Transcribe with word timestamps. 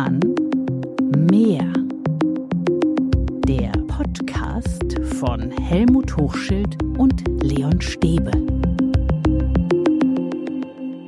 Roman 0.00 0.20
Meer. 1.30 1.70
Der 3.46 3.70
Podcast 3.86 4.98
von 5.18 5.50
Helmut 5.50 6.16
Hochschild 6.16 6.82
und 6.96 7.22
Leon 7.42 7.82
Stäbe. 7.82 8.30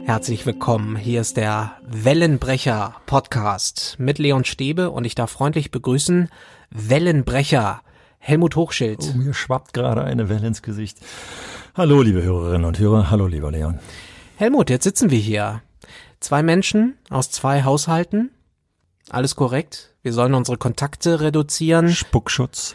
Herzlich 0.05 0.45
willkommen. 0.45 0.97
Hier 0.97 1.23
ist 1.23 1.39
der 1.39 1.77
Wellenbrecher 1.87 2.97
Podcast 3.07 3.97
mit 3.99 4.19
Leon 4.19 4.45
Stäbe 4.45 4.91
und 4.91 5.07
ich 5.07 5.15
darf 5.15 5.31
freundlich 5.31 5.71
begrüßen 5.71 6.29
Wellenbrecher 6.71 7.81
Helmut 8.19 8.57
Hochschild. 8.57 8.99
Oh, 9.15 9.17
mir 9.17 9.33
schwappt 9.33 9.73
gerade 9.73 10.05
eine 10.05 10.29
Welle 10.29 10.49
ins 10.49 10.61
Gesicht. 10.61 10.99
Hallo, 11.75 12.03
liebe 12.03 12.23
Hörerinnen 12.23 12.67
und 12.67 12.79
Hörer. 12.79 13.11
Hallo, 13.11 13.27
lieber 13.27 13.51
Leon. 13.51 13.79
Helmut, 14.37 14.69
jetzt 14.69 14.85
sitzen 14.85 15.11
wir 15.11 15.19
hier. 15.19 15.63
Zwei 16.21 16.43
Menschen 16.43 16.99
aus 17.09 17.31
zwei 17.31 17.65
Haushalten. 17.65 18.31
Alles 19.13 19.37
korrekt. 19.37 19.95
Wir 20.03 20.13
sollen 20.15 20.33
unsere 20.33 20.57
Kontakte 20.57 21.21
reduzieren. 21.21 21.91
Spuckschutz. 21.91 22.75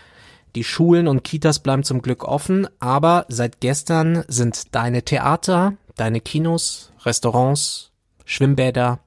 Die 0.56 0.64
Schulen 0.64 1.08
und 1.08 1.24
Kitas 1.24 1.60
bleiben 1.60 1.84
zum 1.84 2.02
Glück 2.02 2.24
offen, 2.24 2.68
aber 2.80 3.26
seit 3.28 3.60
gestern 3.60 4.24
sind 4.28 4.76
deine 4.76 5.04
Theater, 5.04 5.74
deine 5.96 6.22
Kinos, 6.22 6.92
Restaurants, 7.04 7.92
Schwimmbäder, 8.26 9.00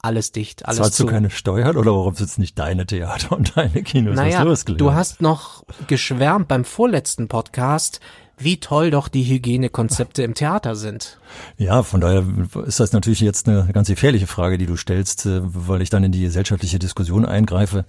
alles 0.00 0.32
dicht, 0.32 0.66
alles 0.66 0.78
Zahlst 0.78 0.94
zu. 0.96 1.04
du 1.04 1.10
keine 1.10 1.30
Steuern 1.30 1.76
oder 1.76 1.92
warum 1.92 2.14
sind 2.14 2.26
es 2.28 2.38
nicht 2.38 2.58
deine 2.58 2.86
Theater 2.86 3.32
und 3.36 3.56
deine 3.56 3.82
Kinos? 3.82 4.16
naja, 4.16 4.44
Hast 4.44 4.68
du, 4.68 4.74
du 4.74 4.92
hast 4.94 5.20
noch 5.20 5.62
geschwärmt 5.86 6.48
beim 6.48 6.64
vorletzten 6.64 7.28
Podcast, 7.28 8.00
wie 8.44 8.58
toll 8.58 8.90
doch 8.90 9.08
die 9.08 9.24
Hygienekonzepte 9.24 10.22
im 10.22 10.34
Theater 10.34 10.76
sind. 10.76 11.18
Ja, 11.56 11.82
von 11.82 12.00
daher 12.00 12.24
ist 12.66 12.80
das 12.80 12.92
natürlich 12.92 13.20
jetzt 13.20 13.48
eine 13.48 13.68
ganz 13.72 13.88
gefährliche 13.88 14.26
Frage, 14.26 14.58
die 14.58 14.66
du 14.66 14.76
stellst, 14.76 15.26
äh, 15.26 15.40
weil 15.42 15.82
ich 15.82 15.90
dann 15.90 16.04
in 16.04 16.12
die 16.12 16.22
gesellschaftliche 16.22 16.78
Diskussion 16.78 17.24
eingreife, 17.24 17.84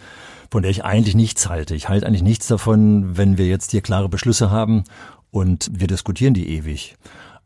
von 0.51 0.61
der 0.61 0.71
ich 0.71 0.83
eigentlich 0.83 1.15
nichts 1.15 1.49
halte. 1.49 1.75
Ich 1.75 1.89
halte 1.89 2.05
eigentlich 2.05 2.23
nichts 2.23 2.47
davon, 2.47 3.17
wenn 3.17 3.37
wir 3.37 3.47
jetzt 3.47 3.71
hier 3.71 3.81
klare 3.81 4.09
Beschlüsse 4.09 4.51
haben 4.51 4.83
und 5.31 5.69
wir 5.73 5.87
diskutieren 5.87 6.33
die 6.33 6.49
ewig. 6.49 6.95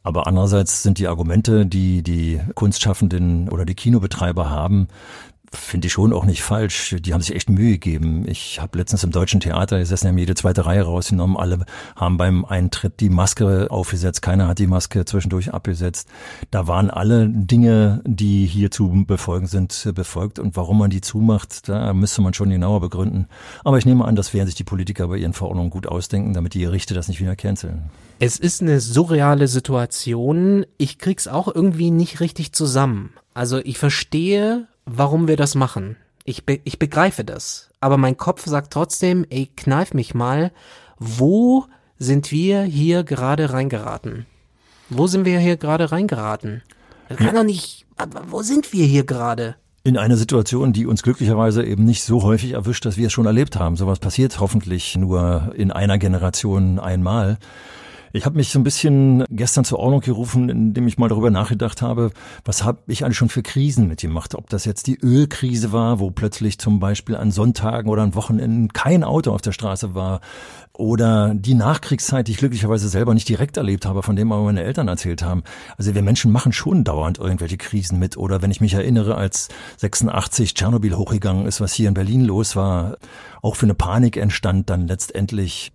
Aber 0.04 0.26
andererseits 0.26 0.84
sind 0.84 1.00
die 1.00 1.08
Argumente, 1.08 1.66
die 1.66 2.02
die 2.02 2.40
Kunstschaffenden 2.56 3.50
oder 3.50 3.66
die 3.66 3.76
Kinobetreiber 3.76 4.50
haben, 4.50 4.88
finde 5.54 5.88
ich 5.88 5.94
schon 5.94 6.14
auch 6.14 6.26
nicht 6.26 6.44
falsch. 6.44 6.96
Die 7.00 7.14
haben 7.14 7.22
sich 7.22 7.36
echt 7.36 7.50
Mühe 7.50 7.74
gegeben. 7.74 8.28
Ich 8.28 8.62
habe 8.62 8.78
letztens 8.78 9.04
im 9.04 9.12
Deutschen 9.12 9.40
Theater 9.40 9.80
gesessen, 9.80 10.08
haben 10.08 10.18
jede 10.18 10.36
zweite 10.36 10.66
Reihe 10.66 10.84
rausgenommen. 10.84 11.38
Alle 11.38 11.66
haben 11.96 12.18
beim 12.18 12.46
Eintritt 12.46 13.00
die 13.00 13.10
Maske 13.10 13.68
aufgesetzt. 13.70 14.22
Keiner 14.22 14.48
hat 14.48 14.60
die 14.60 14.68
Maske 14.68 15.06
zwischendurch 15.06 15.54
abgesetzt. 15.54 16.10
Da 16.52 16.68
waren 16.68 16.90
alle 16.90 17.30
Dinge, 17.30 18.02
die 18.06 18.46
hier 18.46 18.72
zu 18.72 19.06
befolgen 19.08 19.48
sind, 19.48 19.92
befolgt. 19.96 20.40
Und 20.40 20.56
warum 20.56 20.80
man 20.80 20.90
die 20.90 21.02
zumacht, 21.02 21.70
da 21.70 21.94
müsste 21.94 22.22
man 22.22 22.34
schon 22.34 22.50
genauer 22.50 22.82
begründen. 22.82 23.28
Aber 23.64 23.78
ich 23.78 23.86
nehme 23.86 24.06
an, 24.06 24.16
das 24.16 24.34
werden 24.34 24.48
sich 24.48 24.56
die 24.56 24.64
Politiker 24.64 25.08
bei 25.08 25.18
ihren 25.18 25.34
Verordnungen 25.34 25.70
gut 25.70 25.88
ausdenken, 25.88 26.34
damit 26.34 26.54
die 26.54 26.62
Gerichte 26.62 26.94
das 26.94 27.08
nicht 27.08 27.22
wieder 27.22 27.36
canceln. 27.36 27.90
Es 28.20 28.38
ist 28.38 28.62
eine 28.62 28.80
surreale 28.80 29.48
Situation. 29.48 30.66
Ich 30.78 30.98
krieg's 30.98 31.28
auch 31.28 31.54
irgendwie 31.54 31.92
nicht 31.92 32.20
richtig 32.20 32.52
zusammen. 32.52 33.14
Also 33.34 33.60
ich 33.60 33.78
verstehe, 33.78 34.68
warum 34.88 35.28
wir 35.28 35.38
das 35.38 35.54
machen. 35.54 35.98
Ich, 36.24 36.46
be 36.46 36.60
ich 36.64 36.80
begreife 36.80 37.24
das. 37.24 37.70
Aber 37.80 37.98
mein 37.98 38.18
Kopf 38.18 38.46
sagt 38.46 38.74
trotzdem, 38.74 39.26
ey, 39.30 39.52
kneif 39.56 39.94
mich 39.94 40.16
mal. 40.16 40.52
Wo 40.98 41.66
sind 42.00 42.32
wir 42.32 42.64
hier 42.64 43.04
gerade 43.04 43.54
reingeraten? 43.54 44.26
Wo 44.90 45.08
sind 45.08 45.26
wir 45.26 45.40
hier 45.40 45.58
gerade 45.58 45.92
reingeraten? 45.92 46.64
Das 47.10 47.18
kann 47.18 47.36
doch 47.36 47.44
nicht, 47.44 47.86
aber 47.98 48.24
wo 48.30 48.42
sind 48.42 48.74
wir 48.74 48.86
hier 48.86 49.06
gerade? 49.06 49.56
In 49.84 49.98
einer 49.98 50.18
Situation, 50.18 50.74
die 50.74 50.86
uns 50.86 51.04
glücklicherweise 51.04 51.64
eben 51.64 51.86
nicht 51.86 52.04
so 52.04 52.24
häufig 52.24 52.52
erwischt, 52.54 52.86
dass 52.86 52.98
wir 52.98 53.08
es 53.08 53.14
schon 53.14 53.26
erlebt 53.26 53.58
haben. 53.58 53.78
Sowas 53.78 54.00
passiert 54.00 54.40
hoffentlich 54.40 54.98
nur 54.98 55.54
in 55.56 55.72
einer 55.72 55.98
Generation 55.98 56.80
einmal. 56.80 57.38
Ich 58.18 58.26
habe 58.26 58.36
mich 58.36 58.50
so 58.50 58.58
ein 58.58 58.64
bisschen 58.64 59.26
gestern 59.30 59.64
zur 59.64 59.78
Ordnung 59.78 60.02
gerufen, 60.02 60.50
indem 60.50 60.88
ich 60.88 60.98
mal 60.98 61.08
darüber 61.08 61.30
nachgedacht 61.30 61.84
habe, 61.84 62.10
was 62.44 62.64
habe 62.64 62.80
ich 62.88 63.06
eigentlich 63.06 63.18
schon 63.18 63.30
für 63.30 63.44
Krisen 63.44 63.88
mitgemacht? 63.88 64.34
Ob 64.34 64.50
das 64.50 64.66
jetzt 64.66 64.88
die 64.88 64.98
Ölkrise 65.00 65.72
war, 65.72 66.00
wo 66.00 66.10
plötzlich 66.10 66.58
zum 66.58 66.80
Beispiel 66.80 67.16
an 67.16 67.30
Sonntagen 67.30 67.92
oder 67.92 68.02
an 68.02 68.16
Wochenenden 68.16 68.74
kein 68.74 69.04
Auto 69.04 69.32
auf 69.32 69.42
der 69.42 69.52
Straße 69.52 69.94
war, 69.94 70.22
oder 70.74 71.34
die 71.34 71.56
Nachkriegszeit, 71.56 72.28
die 72.28 72.34
ich 72.34 72.38
glücklicherweise 72.38 72.88
selber 72.88 73.14
nicht 73.14 73.28
direkt 73.28 73.58
erlebt 73.58 73.86
habe, 73.86 74.04
von 74.04 74.16
dem 74.16 74.32
aber 74.32 74.44
meine 74.44 74.64
Eltern 74.64 74.88
erzählt 74.88 75.24
haben. 75.24 75.44
Also 75.78 75.96
wir 75.96 76.04
Menschen 76.04 76.32
machen 76.32 76.54
schon 76.54 76.84
dauernd 76.84 77.18
irgendwelche 77.18 77.58
Krisen 77.58 78.00
mit. 78.00 78.16
Oder 78.18 78.42
wenn 78.42 78.52
ich 78.52 78.62
mich 78.62 78.76
erinnere, 78.76 79.16
als 79.16 79.50
86 79.78 80.54
Tschernobyl 80.54 80.96
hochgegangen 80.96 81.48
ist, 81.48 81.62
was 81.62 81.74
hier 81.74 81.88
in 81.88 81.96
Berlin 81.96 82.24
los 82.24 82.56
war, 82.56 82.98
auch 83.42 83.56
für 83.56 83.66
eine 83.66 83.74
Panik 83.74 84.18
entstand, 84.18 84.70
dann 84.70 84.88
letztendlich 84.88 85.72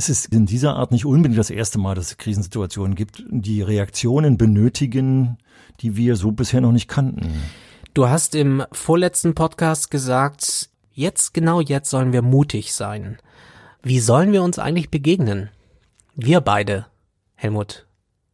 es 0.00 0.08
ist 0.08 0.32
in 0.32 0.46
dieser 0.46 0.76
Art 0.76 0.92
nicht 0.92 1.04
unbedingt 1.04 1.38
das 1.38 1.50
erste 1.50 1.78
Mal, 1.78 1.94
dass 1.94 2.06
es 2.06 2.16
Krisensituationen 2.16 2.94
gibt, 2.94 3.22
die 3.28 3.60
Reaktionen 3.60 4.38
benötigen, 4.38 5.36
die 5.80 5.94
wir 5.94 6.16
so 6.16 6.32
bisher 6.32 6.62
noch 6.62 6.72
nicht 6.72 6.88
kannten. 6.88 7.34
Du 7.92 8.08
hast 8.08 8.34
im 8.34 8.64
vorletzten 8.72 9.34
Podcast 9.34 9.90
gesagt, 9.90 10.70
jetzt, 10.94 11.34
genau 11.34 11.60
jetzt 11.60 11.90
sollen 11.90 12.14
wir 12.14 12.22
mutig 12.22 12.72
sein. 12.72 13.18
Wie 13.82 14.00
sollen 14.00 14.32
wir 14.32 14.42
uns 14.42 14.58
eigentlich 14.58 14.90
begegnen? 14.90 15.50
Wir 16.16 16.40
beide, 16.40 16.86
Helmut. 17.34 17.86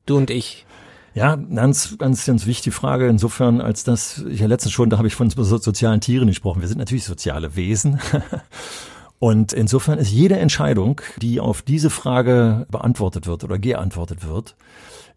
Du 0.06 0.18
und 0.18 0.30
ich. 0.30 0.66
Ja, 1.14 1.34
ganz, 1.34 1.98
ganz, 1.98 2.26
ganz 2.26 2.46
wichtige 2.46 2.76
Frage. 2.76 3.08
Insofern, 3.08 3.60
als 3.60 3.82
das, 3.82 4.24
ich 4.28 4.38
ja 4.38 4.46
letztens 4.46 4.72
schon, 4.72 4.88
da 4.88 4.98
habe 4.98 5.08
ich 5.08 5.16
von 5.16 5.30
so 5.30 5.42
sozialen 5.42 6.00
Tieren 6.00 6.28
gesprochen. 6.28 6.60
Wir 6.60 6.68
sind 6.68 6.78
natürlich 6.78 7.04
soziale 7.04 7.56
Wesen. 7.56 7.98
Und 9.18 9.52
insofern 9.52 9.98
ist 9.98 10.10
jede 10.10 10.38
Entscheidung, 10.38 11.00
die 11.20 11.40
auf 11.40 11.62
diese 11.62 11.90
Frage 11.90 12.66
beantwortet 12.70 13.26
wird 13.26 13.44
oder 13.44 13.58
geantwortet 13.58 14.26
wird, 14.26 14.56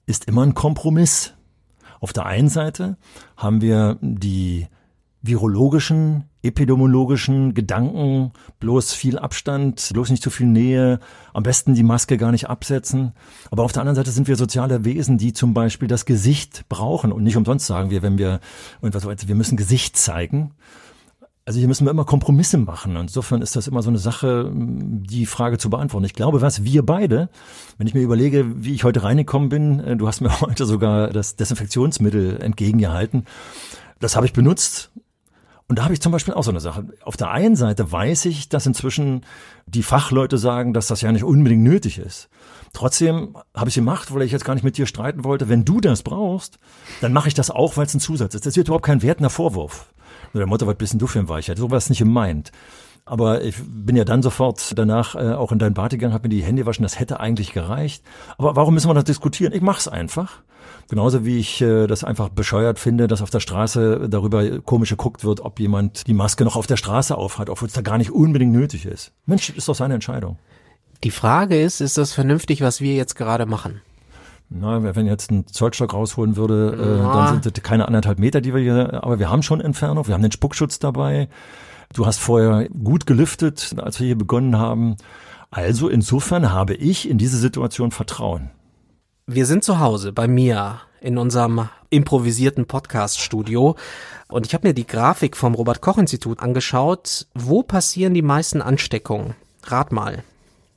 ist 0.05 0.25
immer 0.25 0.45
ein 0.45 0.53
Kompromiss. 0.53 1.33
Auf 1.99 2.13
der 2.13 2.25
einen 2.25 2.49
Seite 2.49 2.97
haben 3.35 3.61
wir 3.61 3.97
die 4.01 4.67
virologischen, 5.21 6.23
epidemiologischen 6.43 7.53
Gedanken, 7.53 8.31
bloß 8.61 8.93
viel 8.93 9.19
Abstand, 9.19 9.89
bloß 9.91 10.11
nicht 10.11 10.23
zu 10.23 10.29
viel 10.29 10.47
Nähe, 10.47 10.99
am 11.33 11.43
besten 11.43 11.73
die 11.73 11.83
Maske 11.83 12.17
gar 12.17 12.31
nicht 12.31 12.49
absetzen. 12.49 13.11
Aber 13.51 13.63
auf 13.63 13.73
der 13.73 13.81
anderen 13.81 13.97
Seite 13.97 14.11
sind 14.11 14.29
wir 14.29 14.37
soziale 14.37 14.85
Wesen, 14.85 15.17
die 15.17 15.33
zum 15.33 15.53
Beispiel 15.53 15.89
das 15.89 16.05
Gesicht 16.05 16.65
brauchen. 16.69 17.11
Und 17.11 17.23
nicht 17.23 17.35
umsonst 17.35 17.65
sagen 17.65 17.89
wir, 17.89 18.01
wenn 18.01 18.17
wir 18.17 18.39
wir 18.81 19.35
müssen 19.35 19.57
Gesicht 19.57 19.97
zeigen. 19.97 20.51
Also 21.49 21.57
hier 21.57 21.67
müssen 21.67 21.87
wir 21.87 21.89
immer 21.89 22.05
Kompromisse 22.05 22.59
machen. 22.59 22.95
Insofern 22.95 23.41
ist 23.41 23.55
das 23.55 23.67
immer 23.67 23.81
so 23.81 23.89
eine 23.89 23.97
Sache, 23.97 24.51
die 24.53 25.25
Frage 25.25 25.57
zu 25.57 25.71
beantworten. 25.71 26.05
Ich 26.05 26.13
glaube, 26.13 26.43
was 26.43 26.63
wir 26.63 26.85
beide, 26.85 27.27
wenn 27.79 27.87
ich 27.87 27.95
mir 27.95 28.03
überlege, 28.03 28.63
wie 28.63 28.75
ich 28.75 28.83
heute 28.83 29.01
reingekommen 29.01 29.49
bin, 29.49 29.79
äh, 29.79 29.95
du 29.97 30.07
hast 30.07 30.21
mir 30.21 30.41
heute 30.41 30.67
sogar 30.67 31.09
das 31.09 31.37
Desinfektionsmittel 31.37 32.39
entgegengehalten. 32.39 33.25
Das 33.99 34.15
habe 34.15 34.27
ich 34.27 34.33
benutzt. 34.33 34.91
Und 35.69 35.77
da 35.77 35.83
habe 35.83 35.93
ich 35.93 36.01
zum 36.01 36.11
Beispiel 36.11 36.33
auch 36.33 36.43
so 36.43 36.49
eine 36.49 36.59
Sache. 36.59 36.87
Auf 37.03 37.15
der 37.15 37.29
einen 37.29 37.55
Seite 37.55 37.91
weiß 37.91 38.25
ich, 38.25 38.49
dass 38.49 38.65
inzwischen 38.65 39.21
die 39.67 39.83
Fachleute 39.83 40.39
sagen, 40.39 40.73
dass 40.73 40.87
das 40.87 41.01
ja 41.01 41.11
nicht 41.11 41.23
unbedingt 41.23 41.61
nötig 41.61 41.99
ist. 41.99 42.27
Trotzdem 42.73 43.37
habe 43.55 43.69
ich 43.69 43.75
gemacht, 43.75 44.11
weil 44.11 44.23
ich 44.23 44.31
jetzt 44.31 44.45
gar 44.45 44.55
nicht 44.55 44.63
mit 44.63 44.77
dir 44.77 44.87
streiten 44.87 45.23
wollte. 45.23 45.47
Wenn 45.47 45.65
du 45.65 45.79
das 45.79 46.01
brauchst, 46.01 46.57
dann 47.01 47.13
mache 47.13 47.27
ich 47.27 47.35
das 47.35 47.51
auch, 47.51 47.77
weil 47.77 47.85
es 47.85 47.93
ein 47.93 47.99
Zusatz 47.99 48.33
ist. 48.33 48.47
Das 48.47 48.55
wird 48.55 48.67
überhaupt 48.67 48.85
kein 48.85 49.03
wertender 49.03 49.29
Vorwurf. 49.29 49.93
Der 50.33 50.47
Mutter 50.47 50.65
war 50.65 50.73
ein 50.73 50.77
bisschen 50.77 50.97
du 50.97 51.05
für 51.05 51.19
ein 51.19 51.29
Weichheit. 51.29 51.59
So 51.59 51.69
war 51.69 51.77
nicht 51.87 51.99
gemeint. 51.99 52.51
Aber 53.05 53.43
ich 53.43 53.55
bin 53.67 53.95
ja 53.95 54.05
dann 54.05 54.23
sofort 54.23 54.75
danach 54.75 55.13
äh, 55.13 55.33
auch 55.33 55.51
in 55.51 55.59
dein 55.59 55.75
Bad 55.75 55.91
gegangen, 55.91 56.13
habe 56.13 56.27
mir 56.27 56.35
die 56.35 56.43
Hände 56.43 56.65
waschen. 56.65 56.83
Das 56.83 56.99
hätte 56.99 57.19
eigentlich 57.19 57.53
gereicht. 57.53 58.03
Aber 58.39 58.55
warum 58.55 58.73
müssen 58.73 58.89
wir 58.89 58.95
das 58.95 59.03
diskutieren? 59.03 59.53
Ich 59.53 59.61
mach's 59.61 59.87
einfach. 59.87 60.41
Genauso 60.89 61.23
wie 61.23 61.37
ich 61.37 61.61
äh, 61.61 61.85
das 61.85 62.03
einfach 62.03 62.29
bescheuert 62.29 62.79
finde, 62.79 63.07
dass 63.07 63.21
auf 63.21 63.29
der 63.29 63.39
Straße 63.39 64.09
darüber 64.09 64.59
komisch 64.61 64.89
geguckt 64.89 65.23
wird, 65.23 65.41
ob 65.41 65.59
jemand 65.59 66.07
die 66.07 66.13
Maske 66.13 66.43
noch 66.43 66.55
auf 66.55 66.65
der 66.65 66.77
Straße 66.77 67.15
aufhat, 67.15 67.49
obwohl 67.49 67.67
es 67.67 67.73
da 67.73 67.81
gar 67.81 67.99
nicht 67.99 68.11
unbedingt 68.11 68.51
nötig 68.51 68.85
ist. 68.85 69.11
Mensch, 69.27 69.51
ist 69.51 69.67
doch 69.67 69.75
seine 69.75 69.93
Entscheidung. 69.93 70.37
Die 71.03 71.11
Frage 71.11 71.61
ist, 71.61 71.79
ist 71.79 71.97
das 71.97 72.13
vernünftig, 72.13 72.61
was 72.61 72.81
wir 72.81 72.95
jetzt 72.95 73.15
gerade 73.15 73.45
machen? 73.45 73.81
Na, 74.49 74.95
wenn 74.95 75.05
jetzt 75.05 75.29
ein 75.29 75.45
Zollstock 75.45 75.93
rausholen 75.93 76.35
würde, 76.35 76.73
äh, 76.73 77.03
dann 77.03 77.41
sind 77.41 77.45
das 77.45 77.63
keine 77.63 77.87
anderthalb 77.87 78.17
Meter, 78.17 78.41
die 78.41 78.53
wir 78.53 78.61
hier, 78.61 79.03
aber 79.03 79.19
wir 79.19 79.29
haben 79.29 79.43
schon 79.43 79.61
Entfernung, 79.61 80.07
wir 80.07 80.15
haben 80.15 80.23
den 80.23 80.31
Spuckschutz 80.31 80.79
dabei. 80.79 81.29
Du 81.93 82.07
hast 82.07 82.17
vorher 82.17 82.67
gut 82.69 83.05
gelüftet, 83.05 83.75
als 83.77 83.99
wir 83.99 84.07
hier 84.07 84.17
begonnen 84.17 84.57
haben. 84.57 84.97
Also 85.51 85.87
insofern 85.87 86.51
habe 86.51 86.73
ich 86.73 87.07
in 87.07 87.19
diese 87.19 87.37
Situation 87.37 87.91
Vertrauen. 87.91 88.49
Wir 89.31 89.45
sind 89.45 89.63
zu 89.63 89.77
Hause 89.77 90.11
bei 90.11 90.27
mir 90.27 90.81
in 91.01 91.19
unserem 91.19 91.69
improvisierten 91.91 92.65
Podcast-Studio 92.65 93.75
und 94.27 94.47
ich 94.47 94.55
habe 94.55 94.67
mir 94.67 94.73
die 94.73 94.87
Grafik 94.87 95.37
vom 95.37 95.53
Robert-Koch-Institut 95.53 96.39
angeschaut. 96.39 97.27
Wo 97.35 97.61
passieren 97.61 98.15
die 98.15 98.23
meisten 98.23 98.59
Ansteckungen? 98.59 99.35
Rat 99.65 99.91
mal. 99.91 100.23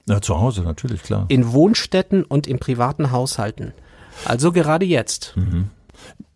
Ja, 0.06 0.20
zu 0.20 0.38
Hause 0.38 0.60
natürlich, 0.64 1.02
klar. 1.02 1.24
In 1.28 1.54
Wohnstätten 1.54 2.24
und 2.24 2.46
in 2.46 2.58
privaten 2.58 3.10
Haushalten. 3.10 3.72
Also 4.26 4.52
gerade 4.52 4.84
jetzt. 4.84 5.32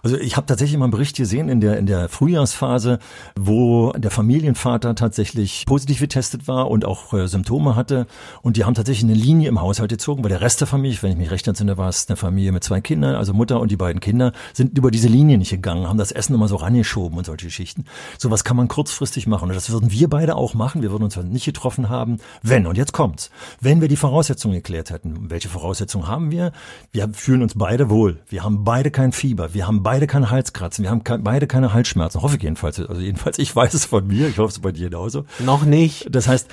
Also 0.06 0.18
ich 0.18 0.36
habe 0.36 0.46
tatsächlich 0.46 0.78
mal 0.78 0.84
einen 0.84 0.92
Bericht 0.92 1.16
gesehen 1.16 1.48
in 1.48 1.60
der 1.60 1.78
in 1.78 1.86
der 1.86 2.08
Frühjahrsphase, 2.08 3.00
wo 3.34 3.90
der 3.90 4.12
Familienvater 4.12 4.94
tatsächlich 4.94 5.64
positiv 5.66 5.98
getestet 5.98 6.46
war 6.46 6.70
und 6.70 6.84
auch 6.84 7.12
äh, 7.12 7.26
Symptome 7.26 7.74
hatte 7.74 8.06
und 8.40 8.56
die 8.56 8.64
haben 8.64 8.74
tatsächlich 8.74 9.02
eine 9.02 9.20
Linie 9.20 9.48
im 9.48 9.60
Haushalt 9.60 9.90
gezogen, 9.90 10.22
weil 10.22 10.28
der 10.28 10.40
Rest 10.40 10.60
der 10.60 10.68
Familie, 10.68 10.96
wenn 11.00 11.10
ich 11.10 11.16
mich 11.16 11.32
recht 11.32 11.48
entsinne, 11.48 11.76
war 11.76 11.88
es 11.88 12.08
eine 12.08 12.16
Familie 12.16 12.52
mit 12.52 12.62
zwei 12.62 12.80
Kindern, 12.80 13.16
also 13.16 13.34
Mutter 13.34 13.58
und 13.58 13.72
die 13.72 13.76
beiden 13.76 13.98
Kinder, 13.98 14.30
sind 14.52 14.78
über 14.78 14.92
diese 14.92 15.08
Linie 15.08 15.38
nicht 15.38 15.50
gegangen, 15.50 15.88
haben 15.88 15.98
das 15.98 16.12
Essen 16.12 16.36
immer 16.36 16.46
so 16.46 16.54
rangeschoben 16.54 17.18
und 17.18 17.26
solche 17.26 17.46
Geschichten. 17.46 17.84
Sowas 18.16 18.44
kann 18.44 18.56
man 18.56 18.68
kurzfristig 18.68 19.26
machen 19.26 19.48
und 19.48 19.56
das 19.56 19.70
würden 19.70 19.90
wir 19.90 20.08
beide 20.08 20.36
auch 20.36 20.54
machen. 20.54 20.82
Wir 20.82 20.92
würden 20.92 21.02
uns 21.02 21.16
nicht 21.16 21.46
getroffen 21.46 21.88
haben, 21.88 22.18
wenn 22.44 22.68
und 22.68 22.76
jetzt 22.78 22.92
kommt's, 22.92 23.32
wenn 23.60 23.80
wir 23.80 23.88
die 23.88 23.96
Voraussetzungen 23.96 24.54
geklärt 24.54 24.90
hätten. 24.90 25.30
Welche 25.30 25.48
Voraussetzungen 25.48 26.06
haben 26.06 26.30
wir? 26.30 26.52
Wir 26.92 27.08
fühlen 27.12 27.42
uns 27.42 27.54
beide 27.56 27.90
wohl. 27.90 28.20
Wir 28.28 28.44
haben 28.44 28.62
beide 28.62 28.92
kein 28.92 29.10
Fieber. 29.10 29.52
Wir 29.52 29.66
haben 29.66 29.82
beide 29.82 29.95
beide 29.96 30.06
keine 30.06 30.30
Halskratzen, 30.30 30.84
wir 30.84 30.90
haben 30.90 31.04
ke 31.04 31.16
beide 31.18 31.46
keine 31.46 31.72
Halsschmerzen. 31.72 32.20
Hoffe 32.20 32.36
ich 32.36 32.42
jedenfalls. 32.42 32.78
Also 32.78 33.00
jedenfalls, 33.00 33.38
ich 33.38 33.56
weiß 33.56 33.72
es 33.72 33.86
von 33.86 34.06
mir. 34.06 34.28
Ich 34.28 34.36
hoffe 34.36 34.50
es 34.50 34.58
bei 34.58 34.70
dir 34.70 34.90
genauso. 34.90 35.24
Noch 35.38 35.64
nicht. 35.64 36.14
Das 36.14 36.28
heißt, 36.28 36.48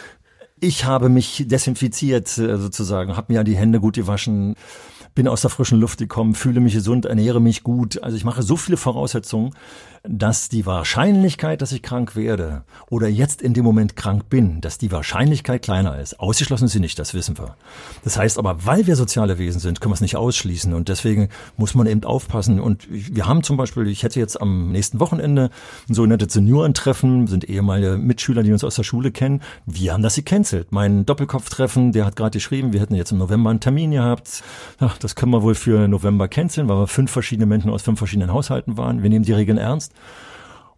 ich 0.62 0.86
habe 0.86 1.10
mich 1.10 1.44
desinfiziert 1.46 2.38
äh, 2.38 2.58
sozusagen, 2.58 3.18
habe 3.18 3.34
mir 3.34 3.44
die 3.44 3.58
Hände 3.58 3.82
gut 3.82 3.96
gewaschen, 3.96 4.56
bin 5.16 5.28
aus 5.28 5.42
der 5.42 5.50
frischen 5.50 5.80
Luft 5.80 6.00
gekommen, 6.00 6.36
fühle 6.36 6.60
mich 6.60 6.74
gesund, 6.74 7.06
ernähre 7.06 7.42
mich 7.42 7.64
gut. 7.64 8.02
Also 8.04 8.18
ich 8.18 8.24
mache 8.24 8.44
so 8.44 8.58
viele 8.58 8.78
Voraussetzungen, 8.78 9.54
dass 10.06 10.50
die 10.50 10.66
Wahrscheinlichkeit, 10.66 11.62
dass 11.62 11.72
ich 11.72 11.82
krank 11.82 12.18
werde 12.18 12.64
oder 12.90 13.08
jetzt 13.08 13.42
in 13.42 13.54
dem 13.54 13.64
Moment 13.64 13.96
krank 13.96 14.28
bin, 14.30 14.60
dass 14.60 14.78
die 14.78 14.92
Wahrscheinlichkeit 14.92 15.62
kleiner 15.62 15.98
ist. 15.98 16.20
Ausgeschlossen 16.20 16.66
ist 16.66 16.74
sie 16.74 16.82
nicht, 16.82 17.00
das 17.00 17.14
wissen 17.14 17.38
wir. 17.38 17.56
Das 18.04 18.18
heißt 18.18 18.38
aber, 18.38 18.66
weil 18.66 18.86
wir 18.86 18.98
soziale 18.98 19.38
Wesen 19.38 19.62
sind, 19.62 19.80
können 19.80 19.92
wir 19.92 19.96
es 19.96 20.02
nicht 20.02 20.18
ausschließen 20.18 20.74
und 20.74 20.90
deswegen 20.90 21.30
muss 21.56 21.74
man 21.74 21.88
eben 21.88 22.04
aufpassen. 22.04 22.60
Und 22.60 22.86
wir 22.90 23.28
haben 23.28 23.44
zum 23.44 23.56
Beispiel, 23.56 23.88
ich 23.88 24.04
hätte 24.04 24.20
jetzt 24.20 24.42
am 24.42 24.74
nächsten 24.74 25.00
Wochenende 25.00 25.52
ein 25.88 25.94
sogenanntes 25.94 26.34
Seniorentreffen, 26.34 27.28
sind 27.28 27.46
ehemalige 27.46 27.98
Mitschüler, 27.98 28.44
die 28.44 28.52
uns 28.52 28.66
aus 28.66 28.76
der 28.76 28.84
Schule 28.84 29.12
kennen. 29.12 29.42
Wir 29.66 29.94
haben 29.94 30.04
das 30.04 30.16
gecancelt. 30.16 30.74
Mein 30.74 31.06
Doppelkopftreffen, 31.06 31.94
der 31.94 32.06
hat 32.06 32.18
gerade 32.18 32.38
geschrieben, 32.38 32.74
wir 32.74 32.82
hätten 32.82 32.96
jetzt 32.96 33.14
im 33.14 33.20
November 33.20 33.52
einen 33.52 33.62
Termin 33.62 33.92
gehabt. 33.92 34.44
Ach, 34.80 34.98
das 35.04 35.16
können 35.16 35.32
wir 35.32 35.44
wohl 35.44 35.56
für 35.56 35.88
November 35.88 36.28
canceln, 36.28 36.70
weil 36.70 36.78
wir 36.78 36.88
fünf 36.88 37.12
verschiedene 37.12 37.46
Menschen 37.46 37.72
aus 37.72 37.82
fünf 37.82 37.98
verschiedenen 37.98 38.32
Haushalten 38.32 38.78
waren. 38.78 39.04
Wir 39.04 39.10
nehmen 39.10 39.26
die 39.26 39.34
Regeln 39.34 39.58
ernst. 39.58 39.94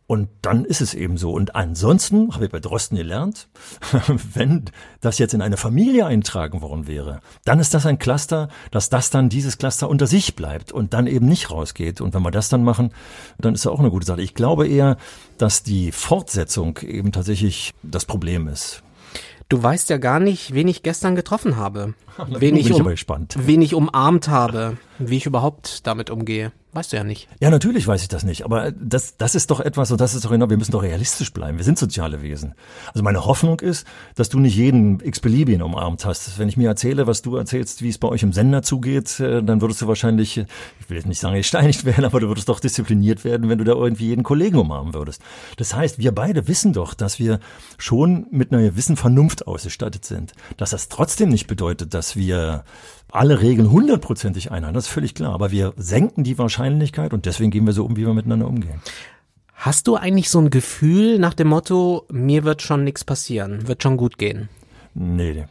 Und 0.08 0.30
dann 0.44 0.66
ist 0.66 0.82
es 0.82 0.94
eben 0.94 1.18
so. 1.18 1.32
Und 1.32 1.56
ansonsten 1.56 2.32
habe 2.34 2.46
ich 2.46 2.52
bei 2.52 2.60
Drosten 2.60 2.96
gelernt, 2.96 3.48
wenn 4.34 4.66
das 5.02 5.18
jetzt 5.18 5.34
in 5.34 5.42
eine 5.42 5.58
Familie 5.58 6.06
eintragen 6.06 6.62
worden 6.62 6.86
wäre, 6.86 7.22
dann 7.44 7.60
ist 7.60 7.74
das 7.74 7.88
ein 7.88 7.98
Cluster, 7.98 8.50
dass 8.70 8.90
das 8.90 9.10
dann 9.10 9.30
dieses 9.30 9.58
Cluster 9.58 9.90
unter 9.90 10.06
sich 10.06 10.36
bleibt 10.36 10.72
und 10.72 10.94
dann 10.94 11.08
eben 11.08 11.28
nicht 11.28 11.50
rausgeht. 11.50 12.02
Und 12.02 12.14
wenn 12.14 12.22
wir 12.22 12.32
das 12.32 12.50
dann 12.50 12.64
machen, 12.64 12.92
dann 13.40 13.56
ist 13.56 13.66
das 13.66 13.72
auch 13.72 13.80
eine 13.80 13.90
gute 13.90 14.06
Sache. 14.06 14.22
Ich 14.22 14.36
glaube 14.36 14.68
eher, 14.68 14.98
dass 15.40 15.64
die 15.64 15.92
Fortsetzung 15.92 16.78
eben 16.84 17.12
tatsächlich 17.12 17.74
das 17.82 18.06
Problem 18.06 18.48
ist. 18.48 18.84
Du 19.48 19.62
weißt 19.62 19.90
ja 19.90 19.98
gar 19.98 20.20
nicht, 20.20 20.54
wen 20.54 20.68
ich 20.68 20.82
gestern 20.82 21.16
getroffen 21.16 21.56
habe. 21.56 21.94
wen, 22.28 22.56
ich 22.56 22.72
um, 22.72 22.86
wen 22.86 23.62
ich 23.62 23.76
umarmt 23.76 24.28
habe, 24.28 24.78
wie 25.00 25.18
ich 25.18 25.26
überhaupt 25.26 25.86
damit 25.88 26.10
umgehe. 26.10 26.52
Weißt 26.76 26.92
du 26.92 26.98
ja 26.98 27.06
nicht. 27.06 27.30
Ja, 27.40 27.50
natürlich 27.50 27.88
weiß 27.88 28.02
ich 28.02 28.10
das 28.10 28.26
nicht. 28.26 28.44
Aber 28.44 28.70
das, 28.74 29.16
das 29.16 29.34
ist 29.34 29.50
doch 29.50 29.62
etwas, 29.62 29.92
und 29.92 30.02
das 30.02 30.14
ist 30.14 30.26
doch 30.26 30.32
genau, 30.32 30.50
wir 30.50 30.58
müssen 30.58 30.74
doch 30.74 30.84
realistisch 30.84 31.32
bleiben. 31.32 31.58
Wir 31.58 31.64
sind 31.64 31.80
soziale 31.80 32.22
Wesen. 32.22 32.54
Also 32.88 33.02
meine 33.02 33.26
Hoffnung 33.26 33.62
ist, 33.62 33.88
dass 34.16 34.28
du 34.28 34.40
nicht 34.40 34.58
jeden 34.58 35.00
x-beliebigen 35.00 35.62
umarmt 35.62 36.04
hast. 36.04 36.38
Wenn 36.38 36.50
ich 36.50 36.58
mir 36.58 36.68
erzähle, 36.68 37.08
was 37.08 37.22
du 37.22 37.38
erzählst, 37.38 37.82
wie 37.82 37.88
es 37.88 37.98
bei 37.98 38.10
euch 38.10 38.24
im 38.24 38.34
Sender 38.34 38.62
zugeht, 38.62 39.22
äh, 39.22 39.42
dann 39.42 39.62
würdest 39.62 39.82
du 39.84 39.88
wahrscheinlich, 39.88 40.38
ich 40.38 40.90
will 40.90 40.98
jetzt 40.98 41.08
nicht 41.08 41.22
sagen, 41.22 41.38
gesteinigt 41.38 41.86
werden, 41.86 42.04
aber 42.04 42.20
du 42.20 42.28
würdest 42.28 42.50
doch 42.50 42.60
diszipliniert 42.60 43.24
werden, 43.24 43.48
wenn 43.48 43.58
du 43.58 43.64
da 43.64 43.72
irgendwie 43.72 44.08
jeden 44.08 44.24
Kollegen 44.24 44.58
umarmen 44.58 44.94
würdest. 44.94 45.22
Das 45.56 45.74
heißt, 45.74 45.98
wir 45.98 46.14
beide 46.14 46.50
wissen 46.50 46.74
doch, 46.74 46.94
dass 46.94 47.20
wir 47.20 47.40
schon 47.78 48.28
mit 48.32 48.52
einer 48.52 48.64
gewissen 48.64 48.98
Vernunft 48.98 49.48
ausgestattet 49.48 50.04
sind. 50.04 50.34
Dass 50.58 50.72
das 50.72 50.90
trotzdem 50.90 51.30
nicht 51.30 51.48
bedeutet, 51.48 51.94
dass 51.94 52.18
wir 52.18 52.66
alle 53.12 53.42
Regeln 53.42 53.72
hundertprozentig 53.72 54.52
einhalten, 54.52 54.76
das 54.76 54.86
ist 54.86 54.92
völlig 54.92 55.16
klar. 55.16 55.34
Aber 55.34 55.52
wir 55.52 55.74
senken 55.78 56.24
die 56.24 56.38
Wahrscheinlichkeit 56.38 57.14
und 57.14 57.26
deswegen 57.26 57.52
gehen 57.52 57.66
wir 57.66 57.74
so 57.74 57.86
um, 57.86 57.96
wie 57.96 58.06
wir 58.06 58.14
miteinander 58.14 58.48
umgehen. 58.48 58.82
Hast 59.54 59.88
du 59.88 59.96
eigentlich 59.96 60.30
so 60.30 60.40
ein 60.40 60.50
Gefühl 60.50 61.18
nach 61.18 61.34
dem 61.34 61.48
Motto, 61.48 62.06
mir 62.12 62.44
wird 62.44 62.62
schon 62.62 62.84
nichts 62.84 63.04
passieren, 63.04 63.68
wird 63.68 63.84
schon 63.84 63.98
gut 63.98 64.18
gehen? 64.18 64.50
Nee. 64.94 65.46